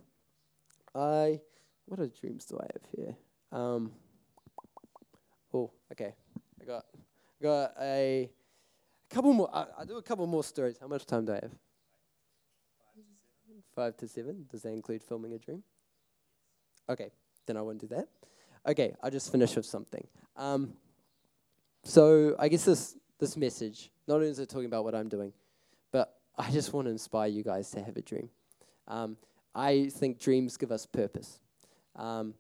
I 0.93 1.39
what 1.85 1.99
other 1.99 2.11
dreams 2.19 2.45
do 2.45 2.59
I 2.59 2.67
have 2.73 2.83
here? 2.95 3.15
Um, 3.51 3.91
oh, 5.53 5.71
okay. 5.91 6.13
I 6.61 6.65
got 6.65 6.85
got 7.41 7.73
a, 7.79 8.29
a 9.09 9.15
couple 9.15 9.33
more. 9.33 9.49
I, 9.53 9.65
I 9.79 9.85
do 9.85 9.97
a 9.97 10.03
couple 10.03 10.27
more 10.27 10.43
stories. 10.43 10.77
How 10.79 10.88
much 10.88 11.05
time 11.05 11.25
do 11.25 11.33
I 11.33 11.35
have? 11.35 11.51
Five 13.78 13.95
to 13.97 14.07
seven. 14.07 14.47
Does 14.49 14.63
that 14.63 14.71
include 14.71 15.03
filming 15.03 15.34
a 15.34 15.38
dream? 15.38 15.61
Okay, 16.89 17.11
then 17.45 17.57
I 17.57 17.61
won't 17.61 17.78
do 17.78 17.86
that. 17.89 18.07
Okay, 18.67 18.95
I'll 19.03 19.11
just 19.11 19.32
finish 19.32 19.55
with 19.55 19.67
something. 19.67 20.03
Um, 20.36 20.73
so 21.84 22.36
I 22.39 22.47
guess 22.47 22.65
this 22.65 22.97
this 23.19 23.38
message 23.38 23.91
not 24.07 24.15
only 24.15 24.30
is 24.30 24.39
it 24.39 24.49
talking 24.49 24.65
about 24.65 24.84
what 24.84 24.95
I'm 24.95 25.09
doing, 25.09 25.32
but 25.91 26.11
I 26.39 26.49
just 26.49 26.73
want 26.73 26.88
to 26.88 26.91
inspire 26.91 27.28
you 27.28 27.43
guys 27.43 27.69
to 27.69 27.84
have 27.84 27.95
a 27.97 28.01
dream. 28.01 28.32
Um, 28.88 29.15
I 29.53 29.89
think 29.93 30.19
dreams 30.19 30.57
give 30.57 30.71
us 30.71 30.88
purpose. 30.88 31.39
Um, 31.95 32.34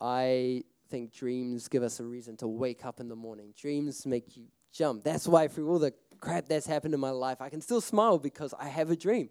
I 0.00 0.64
think 0.88 1.14
dreams 1.14 1.68
give 1.68 1.84
us 1.84 2.00
a 2.00 2.04
reason 2.04 2.36
to 2.38 2.48
wake 2.48 2.84
up 2.84 2.98
in 2.98 3.08
the 3.08 3.14
morning. 3.14 3.54
Dreams 3.56 4.04
make 4.06 4.36
you 4.36 4.46
jump. 4.72 5.04
That's 5.04 5.28
why 5.28 5.46
through 5.46 5.70
all 5.70 5.78
the 5.78 5.94
crap 6.18 6.48
that's 6.48 6.66
happened 6.66 6.94
in 6.94 7.00
my 7.00 7.10
life, 7.10 7.40
I 7.40 7.48
can 7.48 7.60
still 7.60 7.80
smile 7.80 8.18
because 8.18 8.52
I 8.58 8.66
have 8.66 8.90
a 8.90 8.96
dream. 8.96 9.30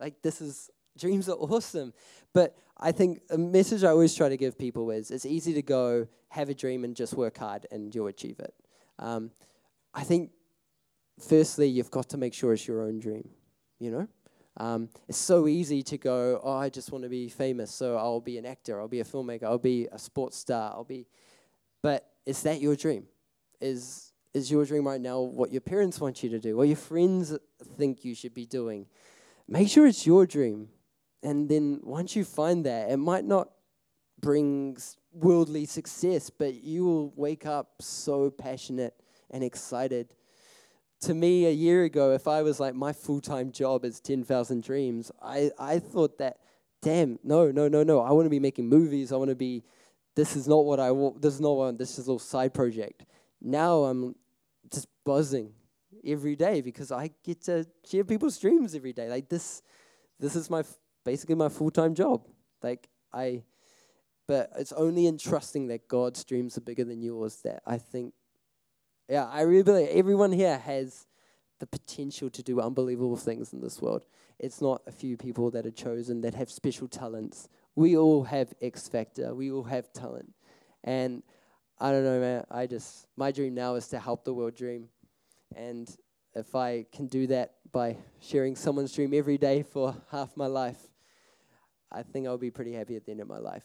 Like 0.00 0.20
this 0.20 0.40
is 0.40 0.68
dreams 0.96 1.28
are 1.28 1.32
awesome. 1.38 1.92
But 2.32 2.56
I 2.78 2.92
think 2.92 3.22
a 3.30 3.38
message 3.38 3.84
I 3.84 3.90
always 3.90 4.14
try 4.14 4.28
to 4.28 4.36
give 4.36 4.58
people 4.58 4.90
is 4.90 5.10
it's 5.10 5.26
easy 5.26 5.54
to 5.54 5.62
go 5.62 6.06
have 6.28 6.48
a 6.48 6.54
dream 6.54 6.84
and 6.84 6.94
just 6.94 7.14
work 7.14 7.38
hard 7.38 7.66
and 7.70 7.94
you'll 7.94 8.08
achieve 8.08 8.38
it. 8.40 8.54
Um, 8.98 9.30
I 9.94 10.02
think 10.02 10.30
firstly 11.18 11.68
you've 11.68 11.90
got 11.90 12.08
to 12.10 12.16
make 12.18 12.34
sure 12.34 12.52
it's 12.52 12.66
your 12.66 12.82
own 12.82 12.98
dream. 12.98 13.28
You 13.78 13.90
know, 13.90 14.08
um, 14.58 14.88
it's 15.08 15.18
so 15.18 15.46
easy 15.46 15.82
to 15.82 15.98
go, 15.98 16.40
oh, 16.42 16.56
I 16.56 16.70
just 16.70 16.90
want 16.90 17.04
to 17.04 17.10
be 17.10 17.28
famous, 17.28 17.70
so 17.70 17.96
I'll 17.96 18.20
be 18.20 18.38
an 18.38 18.46
actor, 18.46 18.80
I'll 18.80 18.88
be 18.88 19.00
a 19.00 19.04
filmmaker, 19.04 19.44
I'll 19.44 19.58
be 19.58 19.86
a 19.92 19.98
sports 19.98 20.38
star, 20.38 20.72
I'll 20.72 20.84
be. 20.84 21.06
But 21.82 22.08
is 22.24 22.42
that 22.42 22.60
your 22.60 22.74
dream? 22.74 23.06
Is 23.60 24.12
is 24.34 24.50
your 24.50 24.66
dream 24.66 24.86
right 24.86 25.00
now 25.00 25.20
what 25.20 25.50
your 25.50 25.62
parents 25.62 25.98
want 25.98 26.22
you 26.22 26.28
to 26.28 26.38
do, 26.38 26.56
what 26.56 26.68
your 26.68 26.76
friends 26.76 27.34
think 27.78 28.04
you 28.04 28.14
should 28.14 28.34
be 28.34 28.44
doing? 28.44 28.86
Make 29.48 29.68
sure 29.68 29.86
it's 29.86 30.06
your 30.06 30.26
dream, 30.26 30.68
and 31.22 31.48
then 31.48 31.80
once 31.82 32.14
you 32.14 32.24
find 32.24 32.64
that, 32.66 32.90
it 32.90 32.96
might 32.96 33.24
not 33.24 33.50
bring 34.20 34.76
worldly 35.12 35.66
success, 35.66 36.30
but 36.30 36.62
you 36.62 36.84
will 36.84 37.12
wake 37.16 37.46
up 37.46 37.74
so 37.80 38.30
passionate 38.30 38.94
and 39.30 39.42
excited 39.42 40.14
to 41.00 41.14
me 41.14 41.46
a 41.46 41.50
year 41.50 41.84
ago, 41.84 42.12
if 42.12 42.26
I 42.26 42.42
was 42.42 42.58
like, 42.58 42.74
my 42.74 42.92
full 42.92 43.20
time 43.20 43.52
job 43.52 43.84
is 43.84 44.00
10,000 44.00 44.62
Dreams, 44.62 45.10
I, 45.22 45.50
I 45.58 45.78
thought 45.78 46.18
that, 46.18 46.38
damn, 46.82 47.18
no, 47.22 47.50
no, 47.50 47.68
no, 47.68 47.82
no. 47.82 48.00
I 48.00 48.12
want 48.12 48.26
to 48.26 48.30
be 48.30 48.40
making 48.40 48.68
movies. 48.68 49.12
I 49.12 49.16
want 49.16 49.30
to 49.30 49.36
be, 49.36 49.62
this 50.14 50.36
is 50.36 50.48
not 50.48 50.64
what 50.64 50.80
I 50.80 50.90
want. 50.90 51.20
This 51.20 51.34
is 51.34 51.40
not 51.40 51.56
what, 51.56 51.78
this 51.78 51.98
is 51.98 52.06
a 52.06 52.10
little 52.10 52.18
side 52.18 52.54
project. 52.54 53.04
Now 53.40 53.84
I'm 53.84 54.14
just 54.72 54.88
buzzing 55.04 55.52
every 56.04 56.36
day 56.36 56.60
because 56.60 56.90
I 56.90 57.10
get 57.22 57.42
to 57.42 57.66
share 57.88 58.04
people's 58.04 58.38
dreams 58.38 58.74
every 58.74 58.92
day. 58.92 59.08
Like 59.08 59.28
this, 59.28 59.62
this 60.18 60.34
is 60.34 60.48
my, 60.48 60.64
basically 61.06 61.36
my 61.36 61.48
full 61.48 61.70
time 61.70 61.94
job. 61.94 62.26
Like 62.62 62.90
I, 63.14 63.44
but 64.28 64.50
it's 64.58 64.72
only 64.72 65.06
in 65.06 65.16
trusting 65.16 65.68
that 65.68 65.88
God's 65.88 66.22
dreams 66.24 66.58
are 66.58 66.62
bigger 66.62 66.84
than 66.84 67.00
yours 67.00 67.40
that 67.44 67.62
I 67.64 67.78
think 67.78 68.12
yeah, 69.08 69.26
I 69.26 69.42
really 69.42 69.62
believe 69.62 69.88
everyone 69.90 70.32
here 70.32 70.58
has 70.58 71.06
the 71.60 71.66
potential 71.66 72.28
to 72.30 72.42
do 72.42 72.60
unbelievable 72.60 73.16
things 73.16 73.52
in 73.52 73.60
this 73.60 73.80
world. 73.80 74.04
It's 74.38 74.60
not 74.60 74.82
a 74.86 74.92
few 74.92 75.16
people 75.16 75.50
that 75.52 75.64
are 75.64 75.70
chosen 75.70 76.20
that 76.22 76.34
have 76.34 76.50
special 76.50 76.88
talents. 76.88 77.48
We 77.76 77.96
all 77.96 78.24
have 78.24 78.52
X 78.60 78.88
factor. 78.88 79.34
We 79.34 79.50
all 79.50 79.62
have 79.62 79.92
talent. 79.92 80.32
And 80.84 81.22
I 81.78 81.92
don't 81.92 82.04
know, 82.04 82.20
man. 82.20 82.44
I 82.50 82.66
just, 82.66 83.06
my 83.16 83.30
dream 83.30 83.54
now 83.54 83.76
is 83.76 83.88
to 83.88 83.98
help 83.98 84.24
the 84.24 84.34
world 84.34 84.56
dream. 84.56 84.88
And 85.54 85.88
if 86.34 86.54
I 86.54 86.84
can 86.92 87.06
do 87.06 87.26
that 87.28 87.54
by 87.72 87.96
sharing 88.20 88.56
someone's 88.56 88.92
dream 88.92 89.14
every 89.14 89.38
day 89.38 89.62
for 89.62 89.96
half 90.10 90.36
my 90.36 90.46
life, 90.46 90.80
I 91.90 92.02
think 92.02 92.26
I'll 92.26 92.38
be 92.38 92.50
pretty 92.50 92.72
happy 92.72 92.96
at 92.96 93.04
the 93.04 93.12
end 93.12 93.20
of 93.20 93.28
my 93.28 93.38
life. 93.38 93.64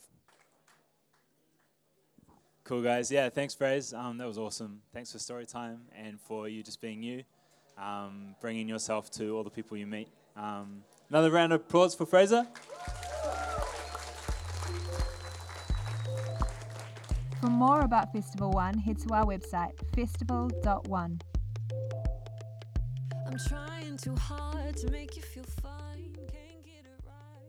Cool, 2.64 2.82
guys. 2.82 3.12
Yeah, 3.12 3.30
thanks, 3.30 3.54
Fraser. 3.54 3.98
Um, 3.98 4.18
that 4.18 4.28
was 4.28 4.38
awesome. 4.38 4.82
Thanks 4.94 5.12
for 5.12 5.20
story 5.20 5.46
time 5.46 5.82
and 5.98 6.20
for 6.20 6.48
you 6.48 6.64
just 6.64 6.80
being 6.80 7.02
you, 7.02 7.24
um, 7.78 8.36
bringing 8.40 8.70
yourself 8.70 9.10
to 9.12 9.36
all 9.36 9.44
the 9.44 9.50
people 9.50 9.78
you 9.78 9.88
meet. 9.88 10.10
Um, 10.38 10.84
another 11.10 11.32
round 11.32 11.54
of 11.54 11.62
applause 11.62 11.96
for 11.96 12.06
Fraser. 12.06 12.48
For 17.42 17.50
more 17.50 17.82
about 17.82 18.14
Festival 18.14 18.52
One, 18.52 18.78
head 18.78 19.00
to 19.00 19.14
our 19.16 19.26
website, 19.26 19.72
festival.one. 19.96 21.22
I'm 23.26 23.38
trying 23.48 23.98
too 23.98 24.16
hard 24.16 24.78
to 24.78 24.92
make 24.92 25.16
you 25.16 25.24
feel 25.24 25.46
fine. 25.62 25.81